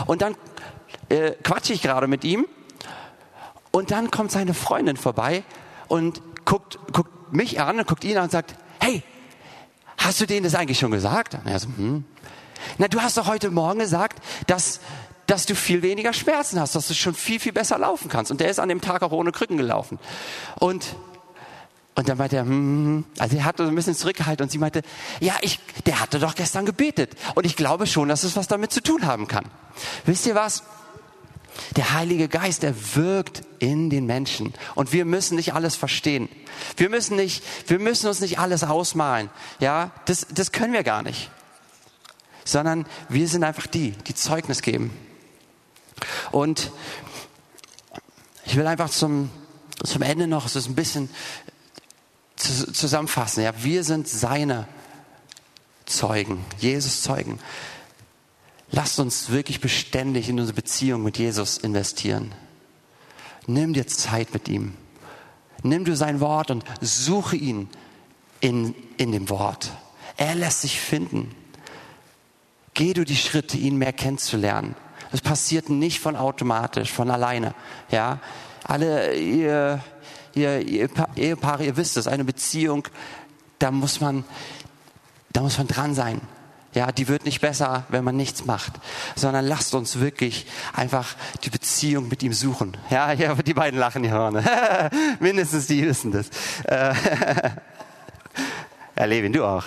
und 0.06 0.22
dann 0.22 0.36
äh, 1.08 1.32
quatsche 1.44 1.72
ich 1.72 1.82
gerade 1.82 2.08
mit 2.08 2.26
ihm 2.26 2.46
und 3.72 3.92
dann 3.92 4.12
kommt 4.12 4.32
seine 4.32 4.54
Freundin 4.54 4.98
vorbei 4.98 5.44
und 5.88 6.22
guckt, 6.44 6.78
guckt 6.92 7.32
mich 7.32 7.62
an 7.62 7.80
und 7.80 7.88
guckt 7.88 8.04
ihn 8.04 8.18
an 8.18 8.26
und 8.26 8.32
sagt, 8.32 8.56
hey, 8.82 9.02
hast 9.98 10.22
du 10.22 10.26
denen 10.26 10.44
das 10.44 10.56
eigentlich 10.56 10.80
schon 10.80 10.92
gesagt? 10.92 11.36
Und 11.36 11.48
er 11.48 11.60
so, 11.60 11.68
hm. 11.76 12.04
Na, 12.78 12.88
du 12.88 13.02
hast 13.02 13.18
doch 13.18 13.28
heute 13.28 13.52
Morgen 13.52 13.80
gesagt, 13.80 14.24
dass, 14.48 14.80
dass 15.28 15.46
du 15.46 15.56
viel 15.56 15.82
weniger 15.82 16.14
Schmerzen 16.14 16.60
hast, 16.60 16.76
dass 16.76 16.88
du 16.88 16.94
schon 16.94 17.14
viel, 17.14 17.40
viel 17.40 17.54
besser 17.54 17.78
laufen 17.78 18.10
kannst. 18.10 18.32
Und 18.32 18.40
der 18.40 18.50
ist 18.50 18.60
an 18.60 18.70
dem 18.70 18.82
Tag 18.82 19.02
auch 19.04 19.12
ohne 19.12 19.32
Krücken 19.32 19.58
gelaufen. 19.58 20.00
Und, 20.60 20.96
und 21.96 22.10
dann 22.10 22.18
meinte 22.18 22.38
er, 22.38 22.44
hm, 22.44 22.50
hm, 22.50 22.86
hm. 22.86 23.06
also 23.20 23.36
er 23.38 23.46
hatte 23.46 23.64
so 23.64 23.70
ein 23.70 23.76
bisschen 23.76 23.96
zurückgehalten 23.96 24.44
und 24.44 24.50
sie 24.50 24.58
meinte, 24.58 24.82
ja, 25.20 25.36
ich, 25.42 25.60
der 25.86 26.00
hatte 26.00 26.20
doch 26.20 26.36
gestern 26.36 26.66
gebetet. 26.66 27.12
Und 27.36 27.46
ich 27.46 27.56
glaube 27.56 27.88
schon, 27.88 28.10
dass 28.10 28.24
es 28.24 28.36
was 28.36 28.48
damit 28.48 28.72
zu 28.72 28.82
tun 28.82 29.06
haben 29.06 29.28
kann. 29.28 29.46
Wisst 30.06 30.26
ihr 30.26 30.36
was? 30.36 30.64
Der 31.76 31.94
Heilige 31.94 32.28
Geist, 32.28 32.64
der 32.64 32.96
wirkt 32.96 33.44
in 33.60 33.90
den 33.90 34.06
Menschen. 34.06 34.54
Und 34.76 34.92
wir 34.92 35.06
müssen 35.06 35.36
nicht 35.36 35.54
alles 35.54 35.76
verstehen. 35.76 36.30
Wir 36.78 36.90
müssen 36.90 37.16
nicht, 37.16 37.44
wir 37.68 37.80
müssen 37.80 38.08
uns 38.08 38.20
nicht 38.20 38.40
alles 38.40 38.64
ausmalen. 38.64 39.30
Ja, 39.60 39.92
das, 40.06 40.28
das 40.34 40.52
können 40.52 40.74
wir 40.74 40.84
gar 40.84 41.04
nicht. 41.04 41.30
Sondern 42.46 42.86
wir 43.10 43.28
sind 43.28 43.44
einfach 43.44 43.68
die, 43.68 43.92
die 43.92 44.16
Zeugnis 44.16 44.62
geben. 44.62 44.92
Und 46.32 46.72
ich 48.46 48.56
will 48.56 48.68
einfach 48.68 48.90
zum, 48.90 49.30
zum 49.84 50.02
Ende 50.02 50.28
noch 50.28 50.48
so 50.48 50.60
ein 50.60 50.76
bisschen 50.76 51.10
zusammenfassen. 52.36 53.44
Ja, 53.44 53.54
wir 53.64 53.84
sind 53.84 54.08
seine 54.08 54.68
Zeugen, 55.86 56.44
Jesus 56.60 57.02
Zeugen. 57.02 57.40
Lasst 58.76 59.00
uns 59.00 59.30
wirklich 59.30 59.62
beständig 59.62 60.30
in 60.30 60.40
unsere 60.40 60.56
Beziehung 60.56 61.04
mit 61.04 61.20
Jesus 61.20 61.60
investieren. 61.60 62.34
Nimm 63.46 63.74
dir 63.74 63.86
Zeit 63.86 64.34
mit 64.34 64.50
ihm. 64.50 64.74
Nimm 65.62 65.86
du 65.86 65.96
sein 65.96 66.20
Wort 66.20 66.50
und 66.50 66.64
suche 66.82 67.36
ihn 67.36 67.70
in, 68.40 68.74
in 68.98 69.12
dem 69.12 69.30
Wort. 69.30 69.70
Er 70.18 70.34
lässt 70.34 70.62
sich 70.62 70.80
finden. 70.80 71.36
Geh 72.74 72.94
du 72.94 73.06
die 73.06 73.16
Schritte, 73.16 73.58
ihn 73.58 73.78
mehr 73.78 73.94
kennenzulernen. 73.94 74.74
Das 75.12 75.22
passiert 75.22 75.70
nicht 75.70 76.00
von 76.00 76.16
automatisch, 76.16 76.92
von 76.92 77.12
alleine. 77.12 77.54
Ja, 77.92 78.22
alle 78.64 79.14
ihr, 79.14 79.84
ihr, 80.34 80.68
ihr 80.68 80.90
Ehepaare, 81.16 81.64
ihr 81.64 81.78
wisst 81.78 81.96
es, 81.96 82.08
eine 82.08 82.24
Beziehung, 82.24 82.88
da 83.60 83.70
muss 83.70 84.02
man, 84.02 84.24
da 85.32 85.42
muss 85.42 85.60
man 85.60 85.68
dran 85.68 85.94
sein. 85.94 86.22
Ja, 86.74 86.92
die 86.92 87.08
wird 87.08 87.24
nicht 87.26 87.40
besser, 87.40 87.86
wenn 87.90 88.04
man 88.04 88.16
nichts 88.16 88.46
macht, 88.46 88.74
sondern 89.16 89.46
lasst 89.46 89.76
uns 89.76 90.00
wirklich 90.00 90.48
einfach 90.74 91.16
die 91.44 91.52
Beziehung 91.52 92.08
mit 92.08 92.24
ihm 92.24 92.34
suchen. 92.34 92.76
Ja, 92.90 93.12
ja 93.14 93.36
die 93.36 93.54
beiden 93.54 93.80
lachen 93.80 94.04
hier 94.04 94.14
vorne. 94.14 94.44
Mindestens 95.20 95.68
die 95.68 95.86
wissen 95.86 96.12
das. 96.12 96.30
Äh, 96.64 96.96
ja, 98.98 99.06
Levin, 99.06 99.34
du 99.34 99.46
auch. 99.46 99.66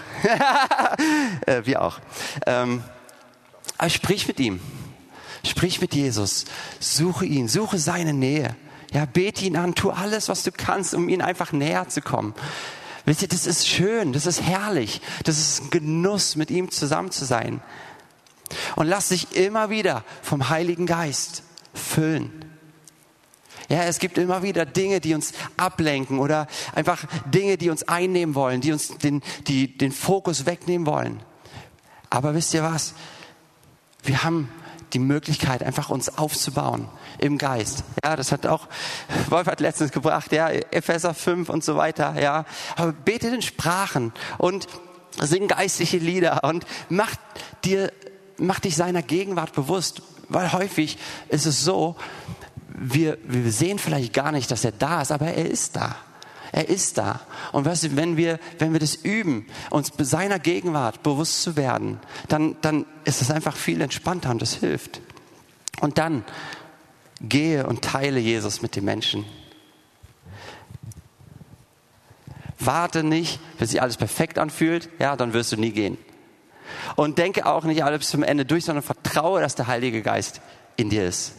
Äh, 1.47 1.65
wir 1.65 1.83
auch. 1.83 1.99
Ähm, 2.47 2.83
aber 3.79 3.91
sprich 3.91 4.27
mit 4.27 4.41
ihm. 4.41 4.61
Sprich 5.45 5.81
mit 5.81 5.95
Jesus. 5.95 6.45
Suche 6.81 7.25
ihn. 7.25 7.47
Suche 7.47 7.79
seine 7.79 8.13
Nähe. 8.15 8.57
Ja, 8.93 9.05
bete 9.05 9.45
ihn 9.45 9.57
an. 9.57 9.75
Tu 9.75 9.91
alles, 9.91 10.29
was 10.29 10.43
du 10.43 10.51
kannst, 10.51 10.95
um 10.95 11.09
ihn 11.09 11.23
einfach 11.23 11.53
näher 11.53 11.89
zu 11.89 12.01
kommen. 12.01 12.35
Wisst 13.07 13.23
ihr, 13.23 13.29
das 13.29 13.47
ist 13.47 13.69
schön, 13.69 14.13
das 14.13 14.27
ist 14.27 14.43
herrlich, 14.43 15.01
das 15.25 15.39
ist 15.39 15.63
ein 15.63 15.71
Genuss, 15.71 16.35
mit 16.35 16.51
ihm 16.51 16.73
zusammen 16.73 17.13
zu 17.13 17.25
sein. 17.25 17.63
Und 18.75 18.89
lass 18.89 19.09
dich 19.09 19.35
immer 19.37 19.71
wieder 19.71 20.05
vom 20.23 20.49
Heiligen 20.49 20.87
Geist 20.87 21.45
füllen. 21.73 22.45
Ja, 23.69 23.85
es 23.85 24.01
gibt 24.01 24.19
immer 24.19 24.43
wieder 24.43 24.67
Dinge, 24.67 25.01
die 25.01 25.15
uns 25.15 25.33
ablenken 25.57 26.19
oder 26.19 26.49
einfach 26.75 27.05
Dinge, 27.27 27.57
die 27.57 27.71
uns 27.71 27.85
einnehmen 27.85 28.35
wollen, 28.35 28.61
die 28.61 28.73
uns 28.73 28.99
den, 28.99 29.23
die, 29.47 29.79
den 29.79 29.93
Fokus 29.93 30.45
wegnehmen 30.45 30.87
wollen. 30.87 31.21
Aber 32.11 32.35
wisst 32.35 32.55
ihr 32.55 32.63
was? 32.63 32.95
Wir 34.03 34.25
haben 34.25 34.49
die 34.93 34.99
Möglichkeit, 34.99 35.63
einfach 35.63 35.91
uns 35.91 36.19
aufzubauen 36.19 36.89
im 37.19 37.39
Geist. 37.39 37.85
Ja, 38.05 38.17
das 38.17 38.33
hat 38.33 38.47
auch 38.47 38.69
Wolf 39.29 39.47
hat 39.47 39.61
letztens 39.61 39.93
gebracht, 39.93 40.33
ja, 40.33 40.49
Epheser 40.51 41.15
5 41.15 41.49
und 41.49 41.65
so 41.65 41.77
weiter, 41.77 42.21
ja. 42.21 42.45
Aber 42.77 42.93
betet 42.93 43.33
in 43.33 43.43
Sprachen 43.43 44.13
und 44.39 44.67
sing 45.19 45.49
geistliche 45.49 45.99
Lieder 45.99 46.45
und 46.45 46.67
mach 46.89 47.15
dir, 47.65 47.93
mach 48.39 48.61
dich 48.61 48.77
seiner 48.77 49.03
Gegenwart 49.03 49.53
bewusst, 49.53 50.03
weil 50.29 50.53
häufig 50.53 50.99
ist 51.29 51.47
es 51.47 51.65
so, 51.65 51.97
wir, 52.69 53.19
wir 53.25 53.51
sehen 53.51 53.79
vielleicht 53.79 54.13
gar 54.13 54.33
nicht, 54.33 54.51
dass 54.51 54.65
er 54.65 54.73
da 54.73 55.03
ist, 55.03 55.13
aber 55.13 55.27
er 55.27 55.47
ist 55.47 55.77
da. 55.77 55.97
Er 56.53 56.69
ist 56.69 56.97
da. 56.99 57.21
Und 57.53 57.65
weißt 57.65 57.85
du, 57.85 57.97
wenn 57.97 58.17
wir, 58.17 58.39
wenn 58.59 58.73
wir 58.73 58.81
das 58.81 58.95
üben, 58.95 59.47
uns 59.71 59.93
seiner 59.99 60.39
Gegenwart 60.39 61.03
bewusst 61.03 61.43
zu 61.43 61.57
werden, 61.57 61.99
dann, 62.29 62.57
dann 62.61 62.87
ist 63.05 63.21
es 63.21 63.31
einfach 63.31 63.57
viel 63.57 63.81
entspannter 63.81 64.31
und 64.31 64.41
das 64.41 64.55
hilft. 64.55 65.01
Und 65.81 65.99
dann 65.99 66.25
gehe 67.21 67.67
und 67.67 67.83
teile 67.83 68.21
Jesus 68.21 68.63
mit 68.63 68.77
den 68.77 68.85
Menschen. 68.85 69.25
Warte 72.59 73.03
nicht, 73.03 73.39
bis 73.59 73.71
sich 73.71 73.83
alles 73.83 73.97
perfekt 73.97 74.39
anfühlt, 74.39 74.89
ja, 74.99 75.17
dann 75.17 75.33
wirst 75.33 75.53
du 75.53 75.57
nie 75.57 75.73
gehen. 75.73 75.99
Und 76.97 77.19
denke 77.19 77.47
auch 77.47 77.65
nicht 77.65 77.85
alles 77.85 78.09
zum 78.09 78.23
Ende 78.23 78.45
durch, 78.45 78.65
sondern 78.65 78.83
vertraue, 78.83 79.41
dass 79.41 79.55
der 79.55 79.67
Heilige 79.67 80.03
Geist 80.03 80.41
in 80.77 80.91
dir 80.91 81.07
ist. 81.07 81.35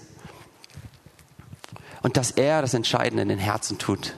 Und 2.02 2.18
dass 2.18 2.32
er 2.32 2.62
das 2.62 2.74
Entscheidende 2.74 3.24
in 3.24 3.30
den 3.30 3.40
Herzen 3.40 3.78
tut. 3.78 4.16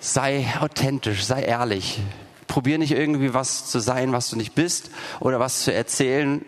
Sei 0.00 0.46
authentisch, 0.60 1.24
sei 1.24 1.42
ehrlich. 1.42 2.00
Probier 2.46 2.78
nicht 2.78 2.92
irgendwie 2.92 3.34
was 3.34 3.70
zu 3.70 3.80
sein, 3.80 4.12
was 4.12 4.30
du 4.30 4.36
nicht 4.36 4.54
bist 4.54 4.90
oder 5.20 5.38
was 5.38 5.62
zu 5.62 5.72
erzählen, 5.72 6.44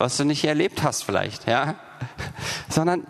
was 0.00 0.16
du 0.16 0.24
nicht 0.24 0.44
erlebt 0.44 0.82
hast 0.82 1.04
vielleicht, 1.04 1.46
ja? 1.46 1.76
Sondern 2.70 3.06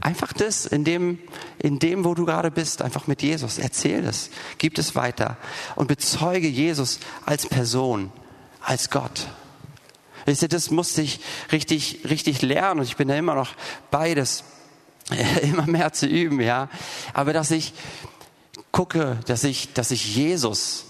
einfach 0.00 0.34
das, 0.34 0.66
in 0.66 0.84
dem, 0.84 1.18
in 1.58 1.78
dem, 1.78 2.04
wo 2.04 2.14
du 2.14 2.26
gerade 2.26 2.50
bist, 2.50 2.82
einfach 2.82 3.06
mit 3.06 3.22
Jesus. 3.22 3.58
Erzähl 3.58 4.04
es, 4.04 4.30
gib 4.58 4.76
es 4.76 4.94
weiter 4.94 5.38
und 5.74 5.88
bezeuge 5.88 6.46
Jesus 6.46 7.00
als 7.24 7.46
Person, 7.46 8.12
als 8.60 8.90
Gott. 8.90 9.26
Wisst 10.26 10.42
ihr, 10.42 10.48
das 10.48 10.70
musste 10.70 11.00
ich 11.00 11.20
richtig, 11.50 12.00
richtig 12.08 12.42
lernen 12.42 12.80
und 12.80 12.86
ich 12.86 12.96
bin 12.96 13.08
da 13.08 13.14
immer 13.14 13.34
noch 13.34 13.54
beides, 13.90 14.44
immer 15.42 15.66
mehr 15.66 15.94
zu 15.94 16.06
üben, 16.06 16.40
ja. 16.40 16.68
Aber 17.14 17.32
dass 17.32 17.50
ich 17.50 17.72
gucke, 18.70 19.18
dass 19.26 19.44
ich, 19.44 19.72
dass 19.72 19.90
ich 19.90 20.14
Jesus 20.14 20.84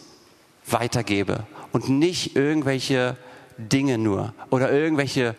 weitergebe 0.67 1.47
und 1.71 1.89
nicht 1.89 2.35
irgendwelche 2.35 3.17
Dinge 3.59 3.99
nur 3.99 4.35
oder 4.51 4.73
irgendwelche, 4.73 5.35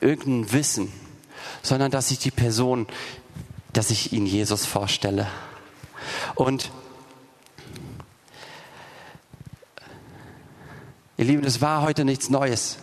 irgendein 0.00 0.52
Wissen, 0.52 0.92
sondern 1.62 1.90
dass 1.90 2.10
ich 2.10 2.18
die 2.18 2.30
Person, 2.30 2.86
dass 3.72 3.90
ich 3.90 4.12
ihn 4.12 4.26
Jesus 4.26 4.66
vorstelle. 4.66 5.26
Und 6.34 6.70
ihr 11.16 11.24
Lieben, 11.24 11.44
es 11.44 11.60
war 11.60 11.82
heute 11.82 12.04
nichts 12.04 12.30
Neues. 12.30 12.78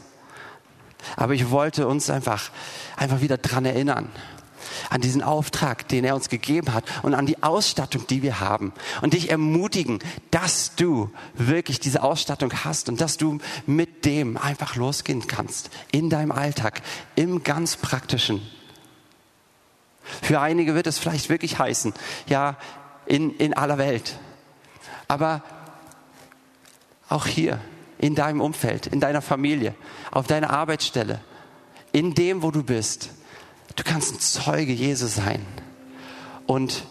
Aber 1.15 1.33
ich 1.33 1.49
wollte 1.49 1.87
uns 1.87 2.09
einfach, 2.09 2.51
einfach 2.95 3.21
wieder 3.21 3.37
dran 3.37 3.65
erinnern 3.65 4.09
an 4.89 5.01
diesen 5.01 5.23
Auftrag, 5.23 5.87
den 5.87 6.03
er 6.03 6.15
uns 6.15 6.29
gegeben 6.29 6.73
hat 6.73 6.83
und 7.03 7.13
an 7.13 7.25
die 7.25 7.41
Ausstattung, 7.43 8.07
die 8.07 8.21
wir 8.21 8.39
haben. 8.39 8.73
Und 9.01 9.13
dich 9.13 9.29
ermutigen, 9.29 9.99
dass 10.31 10.75
du 10.75 11.11
wirklich 11.33 11.79
diese 11.79 12.03
Ausstattung 12.03 12.51
hast 12.63 12.89
und 12.89 13.01
dass 13.01 13.17
du 13.17 13.39
mit 13.65 14.05
dem 14.05 14.37
einfach 14.37 14.75
losgehen 14.75 15.27
kannst. 15.27 15.69
In 15.91 16.09
deinem 16.09 16.31
Alltag, 16.31 16.81
im 17.15 17.43
ganz 17.43 17.77
praktischen. 17.77 18.41
Für 20.21 20.39
einige 20.39 20.75
wird 20.75 20.87
es 20.87 20.97
vielleicht 20.97 21.29
wirklich 21.29 21.59
heißen, 21.59 21.93
ja, 22.27 22.57
in, 23.05 23.35
in 23.37 23.53
aller 23.53 23.77
Welt. 23.77 24.17
Aber 25.07 25.43
auch 27.09 27.25
hier, 27.25 27.59
in 27.97 28.15
deinem 28.15 28.41
Umfeld, 28.41 28.87
in 28.87 28.99
deiner 28.99 29.21
Familie, 29.21 29.75
auf 30.11 30.25
deiner 30.27 30.51
Arbeitsstelle, 30.51 31.19
in 31.91 32.13
dem, 32.13 32.41
wo 32.41 32.51
du 32.51 32.63
bist, 32.63 33.09
Du 33.75 33.83
kannst 33.83 34.13
ein 34.13 34.19
Zeuge 34.19 34.73
Jesu 34.73 35.07
sein. 35.07 35.45
Und 36.47 36.83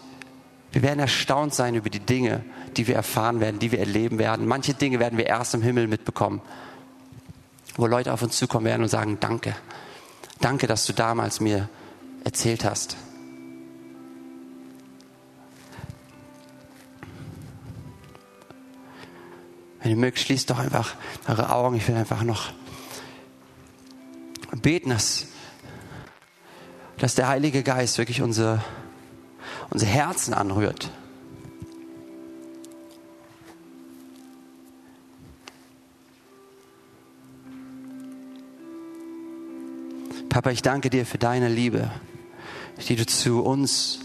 wir 0.71 0.81
werden 0.81 0.99
erstaunt 0.99 1.53
sein 1.53 1.75
über 1.75 1.89
die 1.89 1.99
Dinge, 1.99 2.43
die 2.77 2.87
wir 2.87 2.95
erfahren 2.95 3.39
werden, 3.39 3.59
die 3.59 3.71
wir 3.71 3.79
erleben 3.79 4.19
werden. 4.19 4.47
Manche 4.47 4.73
Dinge 4.73 4.99
werden 4.99 5.17
wir 5.17 5.25
erst 5.25 5.53
im 5.53 5.61
Himmel 5.61 5.87
mitbekommen, 5.87 6.41
wo 7.75 7.87
Leute 7.87 8.13
auf 8.13 8.21
uns 8.21 8.37
zukommen 8.37 8.65
werden 8.65 8.83
und 8.83 8.89
sagen, 8.89 9.17
danke. 9.19 9.55
Danke, 10.39 10.67
dass 10.67 10.85
du 10.85 10.93
damals 10.93 11.39
mir 11.39 11.67
erzählt 12.23 12.63
hast. 12.63 12.95
Wenn 19.81 19.91
ihr 19.91 19.97
mögt, 19.97 20.19
schließt 20.19 20.49
doch 20.49 20.59
einfach 20.59 20.95
eure 21.27 21.51
Augen. 21.51 21.75
Ich 21.75 21.87
will 21.87 21.95
einfach 21.95 22.23
noch 22.23 22.51
beten, 24.61 24.89
dass 24.89 25.27
dass 26.99 27.15
der 27.15 27.27
Heilige 27.27 27.63
Geist 27.63 27.97
wirklich 27.97 28.21
unsere, 28.21 28.63
unsere 29.69 29.89
Herzen 29.89 30.33
anrührt. 30.33 30.91
Papa, 40.29 40.51
ich 40.51 40.61
danke 40.61 40.89
dir 40.89 41.05
für 41.05 41.17
deine 41.17 41.49
Liebe, 41.49 41.89
die 42.87 42.95
du 42.95 43.05
zu 43.05 43.41
uns 43.41 43.99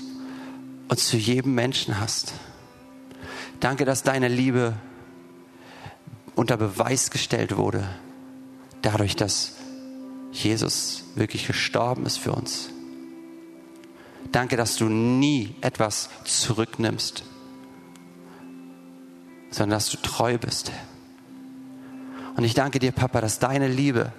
und 0.89 0.99
zu 0.99 1.17
jedem 1.17 1.55
Menschen 1.55 2.01
hast. 2.01 2.33
Danke, 3.61 3.85
dass 3.85 4.03
deine 4.03 4.29
Liebe 4.29 4.75
unter 6.35 6.57
Beweis 6.57 7.11
gestellt 7.11 7.57
wurde, 7.57 7.89
dadurch, 8.83 9.17
dass 9.17 9.53
Jesus 10.33 11.05
wirklich 11.15 11.47
gestorben 11.47 12.07
ist 12.07 12.19
für 12.19 12.33
uns. 12.33 12.74
Danke, 14.35 14.57
dass 14.57 14.75
du 14.75 14.87
nie 14.87 15.55
etwas 15.61 16.11
zurücknimmst, 16.25 17.23
sondern 19.53 19.77
dass 19.77 19.90
du 19.90 19.97
treu 19.99 20.38
bist. 20.38 20.73
Und 22.37 22.42
ich 22.42 22.55
danke 22.55 22.81
dir, 22.81 22.90
Papa, 22.90 23.20
dass 23.20 23.38
deine 23.38 23.68
Liebe 23.68 24.11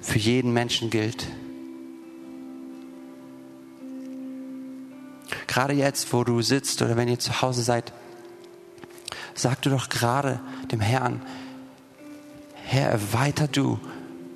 für 0.00 0.18
jeden 0.18 0.52
Menschen 0.52 0.90
gilt. 0.90 1.28
Gerade 5.46 5.74
jetzt, 5.74 6.12
wo 6.12 6.24
du 6.24 6.42
sitzt 6.42 6.82
oder 6.82 6.96
wenn 6.96 7.06
ihr 7.06 7.20
zu 7.20 7.40
Hause 7.40 7.62
seid, 7.62 7.92
sag 9.36 9.62
du 9.62 9.70
doch 9.70 9.90
gerade 9.90 10.40
dem 10.72 10.80
Herrn, 10.80 11.22
Herr, 12.64 12.90
erweiter 12.90 13.46
du 13.46 13.78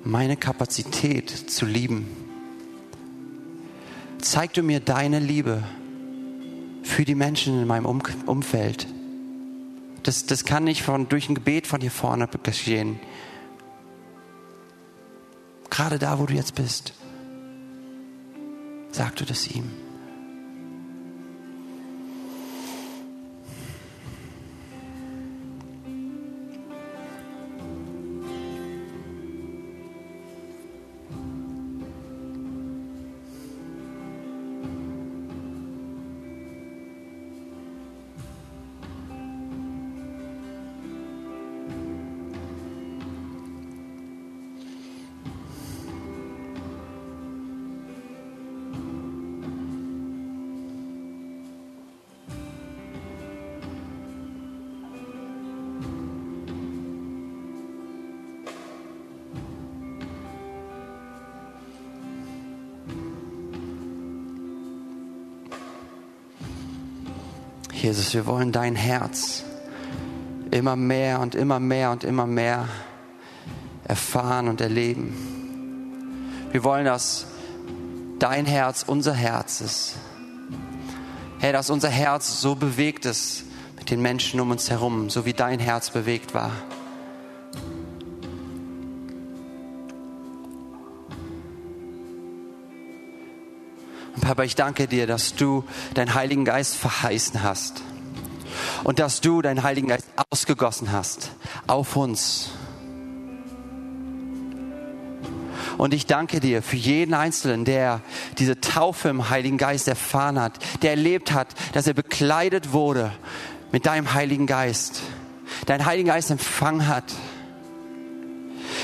meine 0.05 0.37
Kapazität 0.37 1.29
zu 1.29 1.65
lieben 1.65 2.28
zeig 4.21 4.53
du 4.53 4.63
mir 4.63 4.79
deine 4.79 5.19
Liebe 5.19 5.63
für 6.83 7.05
die 7.05 7.15
Menschen 7.15 7.61
in 7.61 7.67
meinem 7.67 7.85
um 7.85 8.01
Umfeld. 8.25 8.87
Das, 10.03 10.25
das 10.25 10.45
kann 10.45 10.63
nicht 10.63 10.83
von, 10.83 11.09
durch 11.09 11.29
ein 11.29 11.35
Gebet 11.35 11.67
von 11.67 11.81
hier 11.81 11.91
vorne 11.91 12.27
geschehen. 12.43 12.99
Gerade 15.69 15.99
da, 15.99 16.19
wo 16.19 16.25
du 16.25 16.33
jetzt 16.33 16.55
bist, 16.55 16.93
sag 18.91 19.15
du 19.17 19.25
das 19.25 19.47
ihm. 19.47 19.69
Jesus, 67.81 68.13
wir 68.13 68.25
wollen 68.25 68.51
dein 68.51 68.75
Herz 68.75 69.43
immer 70.51 70.75
mehr 70.75 71.21
und 71.21 71.33
immer 71.33 71.61
mehr 71.61 71.91
und 71.91 72.03
immer 72.03 72.27
mehr 72.27 72.67
erfahren 73.85 74.49
und 74.49 74.59
erleben. 74.59 75.15
Wir 76.51 76.65
wollen, 76.65 76.83
dass 76.83 77.25
dein 78.19 78.45
Herz 78.45 78.83
unser 78.85 79.13
Herz 79.13 79.61
ist. 79.61 79.95
Herr, 81.39 81.53
dass 81.53 81.69
unser 81.69 81.87
Herz 81.87 82.41
so 82.41 82.55
bewegt 82.55 83.05
ist 83.05 83.45
mit 83.77 83.89
den 83.89 84.01
Menschen 84.01 84.41
um 84.41 84.51
uns 84.51 84.69
herum, 84.69 85.09
so 85.09 85.25
wie 85.25 85.33
dein 85.33 85.59
Herz 85.59 85.89
bewegt 85.89 86.33
war. 86.33 86.51
Papa, 94.29 94.43
ich 94.43 94.53
danke 94.53 94.85
dir, 94.85 95.07
dass 95.07 95.33
du 95.33 95.63
deinen 95.95 96.13
Heiligen 96.13 96.45
Geist 96.45 96.75
verheißen 96.75 97.41
hast 97.41 97.81
und 98.83 98.99
dass 98.99 99.21
du 99.21 99.41
deinen 99.41 99.63
Heiligen 99.63 99.87
Geist 99.87 100.05
ausgegossen 100.29 100.91
hast 100.91 101.31
auf 101.65 101.95
uns. 101.95 102.51
Und 105.79 105.95
ich 105.95 106.05
danke 106.05 106.41
dir 106.41 106.61
für 106.61 106.75
jeden 106.75 107.15
Einzelnen, 107.15 107.65
der 107.65 108.01
diese 108.37 108.61
Taufe 108.61 109.09
im 109.09 109.31
Heiligen 109.31 109.57
Geist 109.57 109.87
erfahren 109.87 110.39
hat, 110.39 110.59
der 110.83 110.91
erlebt 110.91 111.31
hat, 111.31 111.47
dass 111.73 111.87
er 111.87 111.95
bekleidet 111.95 112.71
wurde 112.71 113.11
mit 113.71 113.87
deinem 113.87 114.13
Heiligen 114.13 114.45
Geist, 114.45 115.01
deinen 115.65 115.87
Heiligen 115.87 116.09
Geist 116.09 116.29
empfangen 116.29 116.87
hat. 116.87 117.15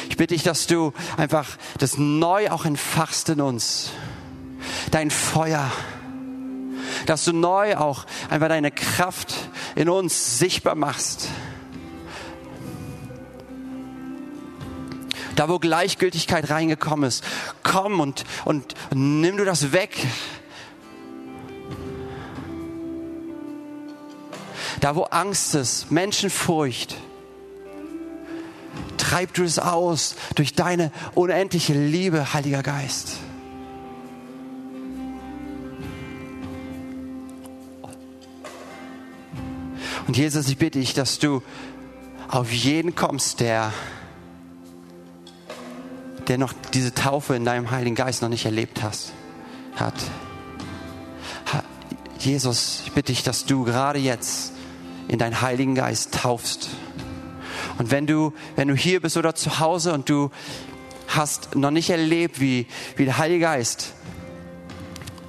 Ich 0.09 0.17
bitte 0.17 0.33
dich, 0.33 0.41
dass 0.41 0.65
du 0.65 0.91
einfach 1.17 1.47
das 1.77 1.99
neu 1.99 2.49
auch 2.49 2.65
entfachst 2.65 3.29
in 3.29 3.41
uns, 3.41 3.91
dein 4.91 5.11
Feuer, 5.11 5.71
dass 7.05 7.25
du 7.25 7.33
neu 7.33 7.75
auch 7.77 8.05
einfach 8.29 8.47
deine 8.47 8.71
Kraft 8.71 9.33
in 9.75 9.89
uns 9.89 10.39
sichtbar 10.39 10.75
machst. 10.75 11.29
Da, 15.35 15.49
wo 15.49 15.59
Gleichgültigkeit 15.59 16.49
reingekommen 16.49 17.07
ist, 17.07 17.23
komm 17.61 17.99
und, 17.99 18.23
und, 18.45 18.73
nimm 18.93 19.35
du 19.35 19.43
das 19.43 19.73
weg. 19.73 19.91
Da, 24.79 24.95
wo 24.95 25.03
Angst 25.03 25.55
ist, 25.55 25.91
Menschenfurcht, 25.91 26.95
treib 28.97 29.33
du 29.33 29.43
es 29.43 29.59
aus 29.59 30.15
durch 30.35 30.53
deine 30.53 30.91
unendliche 31.15 31.73
Liebe, 31.73 32.33
Heiliger 32.33 32.63
Geist. 32.63 33.17
Und 40.07 40.17
Jesus, 40.17 40.47
ich 40.47 40.57
bitte 40.57 40.79
dich, 40.79 40.93
dass 40.93 41.19
du 41.19 41.41
auf 42.27 42.51
jeden 42.51 42.95
kommst, 42.95 43.39
der, 43.39 43.73
der 46.27 46.37
noch 46.37 46.53
diese 46.73 46.93
Taufe 46.93 47.35
in 47.35 47.45
deinem 47.45 47.71
Heiligen 47.71 47.95
Geist 47.95 48.21
noch 48.21 48.29
nicht 48.29 48.45
erlebt 48.45 48.83
hast, 48.83 49.13
hat. 49.75 49.95
Jesus, 52.19 52.81
ich 52.85 52.91
bitte 52.91 53.11
dich, 53.11 53.21
dass 53.21 53.45
du 53.45 53.63
gerade 53.65 53.99
jetzt 53.99 54.51
in 55.07 55.19
deinen 55.19 55.41
Heiligen 55.41 55.75
Geist 55.75 56.15
taufst. 56.15 56.69
Und 57.77 57.91
wenn 57.91 58.07
du, 58.07 58.33
wenn 58.55 58.67
du 58.67 58.75
hier 58.75 58.99
bist 58.99 59.17
oder 59.17 59.35
zu 59.35 59.59
Hause 59.59 59.93
und 59.93 60.09
du 60.09 60.31
hast 61.07 61.55
noch 61.55 61.69
nicht 61.69 61.91
erlebt, 61.91 62.39
wie, 62.39 62.65
wie 62.95 63.05
der 63.05 63.19
Heilige 63.19 63.41
Geist, 63.41 63.93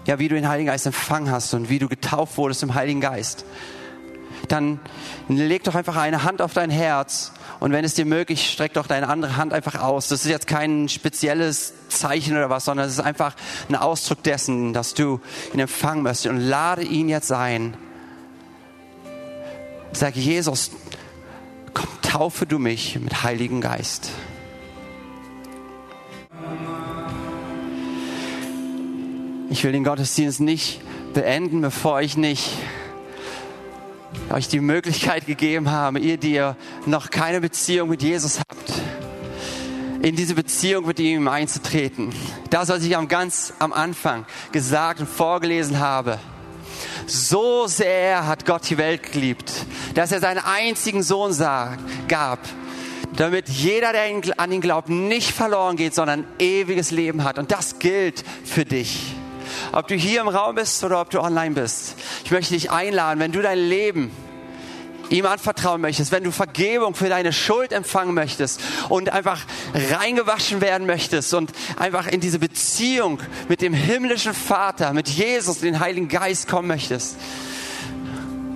ja, 0.06 0.18
wie 0.18 0.28
du 0.28 0.36
den 0.36 0.48
Heiligen 0.48 0.68
Geist 0.68 0.86
empfangen 0.86 1.30
hast 1.30 1.52
und 1.52 1.68
wie 1.68 1.78
du 1.78 1.88
getauft 1.88 2.38
wurdest 2.38 2.62
im 2.62 2.74
Heiligen 2.74 3.00
Geist, 3.02 3.44
dann 4.52 4.80
leg 5.28 5.64
doch 5.64 5.74
einfach 5.74 5.96
eine 5.96 6.22
Hand 6.22 6.42
auf 6.42 6.52
dein 6.52 6.70
Herz 6.70 7.32
und 7.60 7.72
wenn 7.72 7.84
es 7.84 7.94
dir 7.94 8.04
möglich, 8.04 8.50
streck 8.50 8.74
doch 8.74 8.86
deine 8.86 9.08
andere 9.08 9.36
Hand 9.36 9.52
einfach 9.52 9.80
aus. 9.80 10.08
Das 10.08 10.24
ist 10.24 10.30
jetzt 10.30 10.46
kein 10.46 10.88
spezielles 10.88 11.72
Zeichen 11.88 12.36
oder 12.36 12.50
was, 12.50 12.64
sondern 12.64 12.86
es 12.86 12.94
ist 12.94 13.00
einfach 13.00 13.34
ein 13.68 13.76
Ausdruck 13.76 14.22
dessen, 14.22 14.72
dass 14.72 14.94
du 14.94 15.20
ihn 15.54 15.60
empfangen 15.60 16.02
möchtest 16.02 16.26
und 16.26 16.40
lade 16.40 16.82
ihn 16.82 17.08
jetzt 17.08 17.32
ein. 17.32 17.76
Sag 19.92 20.16
Jesus, 20.16 20.70
komm, 21.72 21.88
taufe 22.02 22.44
du 22.46 22.58
mich 22.58 22.98
mit 23.00 23.22
Heiligen 23.22 23.60
Geist. 23.60 24.10
Ich 29.48 29.64
will 29.64 29.72
den 29.72 29.84
Gottesdienst 29.84 30.40
nicht 30.40 30.82
beenden, 31.14 31.62
bevor 31.62 32.02
ich 32.02 32.18
nicht 32.18 32.50
euch 34.30 34.48
die 34.48 34.60
Möglichkeit 34.60 35.26
gegeben 35.26 35.70
habe, 35.70 35.98
ihr, 35.98 36.16
die 36.16 36.32
ihr 36.32 36.56
noch 36.84 37.10
keine 37.10 37.40
Beziehung 37.40 37.88
mit 37.88 38.02
Jesus 38.02 38.38
habt, 38.38 38.72
in 40.02 40.16
diese 40.16 40.34
Beziehung 40.34 40.86
mit 40.86 40.98
ihm 41.00 41.28
einzutreten. 41.28 42.12
Das, 42.50 42.68
was 42.68 42.82
ich 42.84 42.96
am 42.96 43.08
ganz 43.08 43.54
am 43.58 43.72
Anfang 43.72 44.26
gesagt 44.52 45.00
und 45.00 45.08
vorgelesen 45.08 45.78
habe. 45.78 46.18
So 47.06 47.66
sehr 47.66 48.26
hat 48.26 48.46
Gott 48.46 48.68
die 48.68 48.78
Welt 48.78 49.12
geliebt, 49.12 49.52
dass 49.94 50.12
er 50.12 50.20
seinen 50.20 50.38
einzigen 50.38 51.02
Sohn 51.02 51.32
sah, 51.32 51.76
gab, 52.08 52.40
damit 53.16 53.48
jeder, 53.48 53.92
der 53.92 54.20
an 54.36 54.52
ihn 54.52 54.60
glaubt, 54.60 54.88
nicht 54.88 55.30
verloren 55.30 55.76
geht, 55.76 55.94
sondern 55.94 56.24
ewiges 56.38 56.90
Leben 56.90 57.24
hat. 57.24 57.38
Und 57.38 57.52
das 57.52 57.78
gilt 57.78 58.24
für 58.44 58.64
dich. 58.64 59.14
Ob 59.72 59.88
du 59.88 59.94
hier 59.94 60.20
im 60.20 60.28
Raum 60.28 60.54
bist 60.54 60.82
oder 60.84 61.00
ob 61.00 61.10
du 61.10 61.20
online 61.20 61.54
bist. 61.54 61.94
Ich 62.24 62.30
möchte 62.30 62.54
dich 62.54 62.70
einladen, 62.70 63.20
wenn 63.20 63.32
du 63.32 63.42
dein 63.42 63.58
Leben 63.58 64.10
ihm 65.10 65.26
anvertrauen 65.26 65.80
möchtest, 65.80 66.12
wenn 66.12 66.24
du 66.24 66.32
Vergebung 66.32 66.94
für 66.94 67.08
deine 67.08 67.32
Schuld 67.32 67.72
empfangen 67.72 68.14
möchtest 68.14 68.60
und 68.88 69.10
einfach 69.10 69.40
reingewaschen 69.74 70.60
werden 70.60 70.86
möchtest 70.86 71.34
und 71.34 71.52
einfach 71.76 72.06
in 72.06 72.20
diese 72.20 72.38
Beziehung 72.38 73.20
mit 73.48 73.60
dem 73.60 73.72
himmlischen 73.72 74.34
Vater, 74.34 74.92
mit 74.92 75.08
Jesus, 75.08 75.60
den 75.60 75.80
Heiligen 75.80 76.08
Geist 76.08 76.48
kommen 76.48 76.68
möchtest, 76.68 77.16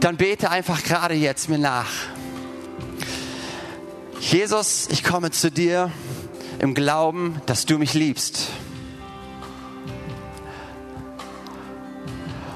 dann 0.01 0.17
bete 0.17 0.51
einfach 0.51 0.83
gerade 0.83 1.15
jetzt 1.15 1.49
mir 1.49 1.59
nach. 1.59 1.91
Jesus, 4.19 4.89
ich 4.91 5.03
komme 5.03 5.31
zu 5.31 5.51
dir 5.51 5.91
im 6.59 6.75
Glauben, 6.75 7.41
dass 7.47 7.67
du 7.67 7.79
mich 7.79 7.95
liebst. 7.95 8.49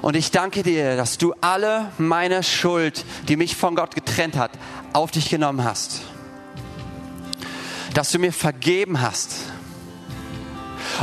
Und 0.05 0.17
ich 0.17 0.31
danke 0.31 0.63
dir, 0.63 0.99
dass 0.99 1.17
du 1.17 1.33
alle 1.41 1.91
meine 1.97 2.43
Schuld, 2.43 3.07
die 3.27 3.39
mich 3.39 3.57
von 3.57 3.75
Gott 3.75 3.95
getrennt 3.95 4.37
hat, 4.37 4.51
auf 4.93 5.11
dich 5.11 5.31
genommen 5.31 5.65
hast. 5.65 6.03
Dass 7.95 8.11
du 8.11 8.19
mir 8.19 8.35
vergeben 8.35 9.01
hast. 9.01 9.35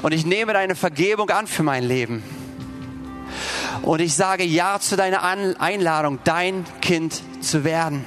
Und 0.04 0.12
ich 0.12 0.24
nehme 0.24 0.54
deine 0.54 0.76
Vergebung 0.76 1.32
an 1.32 1.48
für 1.48 1.64
mein 1.64 1.84
Leben. 1.84 2.22
Und 3.82 4.02
ich 4.02 4.14
sage 4.14 4.44
Ja 4.44 4.80
zu 4.80 4.96
deiner 4.96 5.24
Einladung, 5.24 6.20
dein 6.24 6.64
Kind 6.82 7.24
zu 7.42 7.64
werden. 7.64 8.06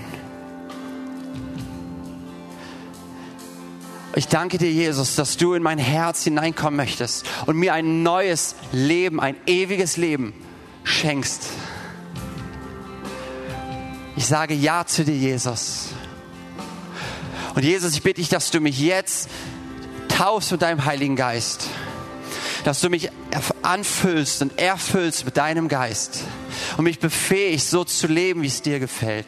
Ich 4.14 4.28
danke 4.28 4.58
dir, 4.58 4.70
Jesus, 4.70 5.16
dass 5.16 5.36
du 5.36 5.54
in 5.54 5.62
mein 5.64 5.78
Herz 5.78 6.22
hineinkommen 6.22 6.76
möchtest 6.76 7.26
und 7.46 7.56
mir 7.56 7.74
ein 7.74 8.04
neues 8.04 8.54
Leben, 8.70 9.18
ein 9.18 9.34
ewiges 9.48 9.96
Leben 9.96 10.34
schenkst. 10.84 11.48
Ich 14.16 14.26
sage 14.26 14.54
Ja 14.54 14.86
zu 14.86 15.04
dir, 15.04 15.16
Jesus. 15.16 15.88
Und 17.54 17.64
Jesus, 17.64 17.94
ich 17.94 18.02
bitte 18.02 18.20
dich, 18.20 18.28
dass 18.28 18.50
du 18.50 18.60
mich 18.60 18.78
jetzt 18.78 19.28
taufst 20.08 20.52
mit 20.52 20.62
deinem 20.62 20.84
Heiligen 20.84 21.16
Geist. 21.16 21.68
Dass 22.64 22.80
du 22.80 22.88
mich 22.88 23.10
anfüllst 23.62 24.42
und 24.42 24.58
erfüllst 24.58 25.24
mit 25.24 25.36
deinem 25.36 25.68
Geist. 25.68 26.22
Und 26.76 26.84
mich 26.84 27.00
befähigst, 27.00 27.70
so 27.70 27.84
zu 27.84 28.06
leben, 28.06 28.42
wie 28.42 28.46
es 28.46 28.62
dir 28.62 28.78
gefällt. 28.78 29.26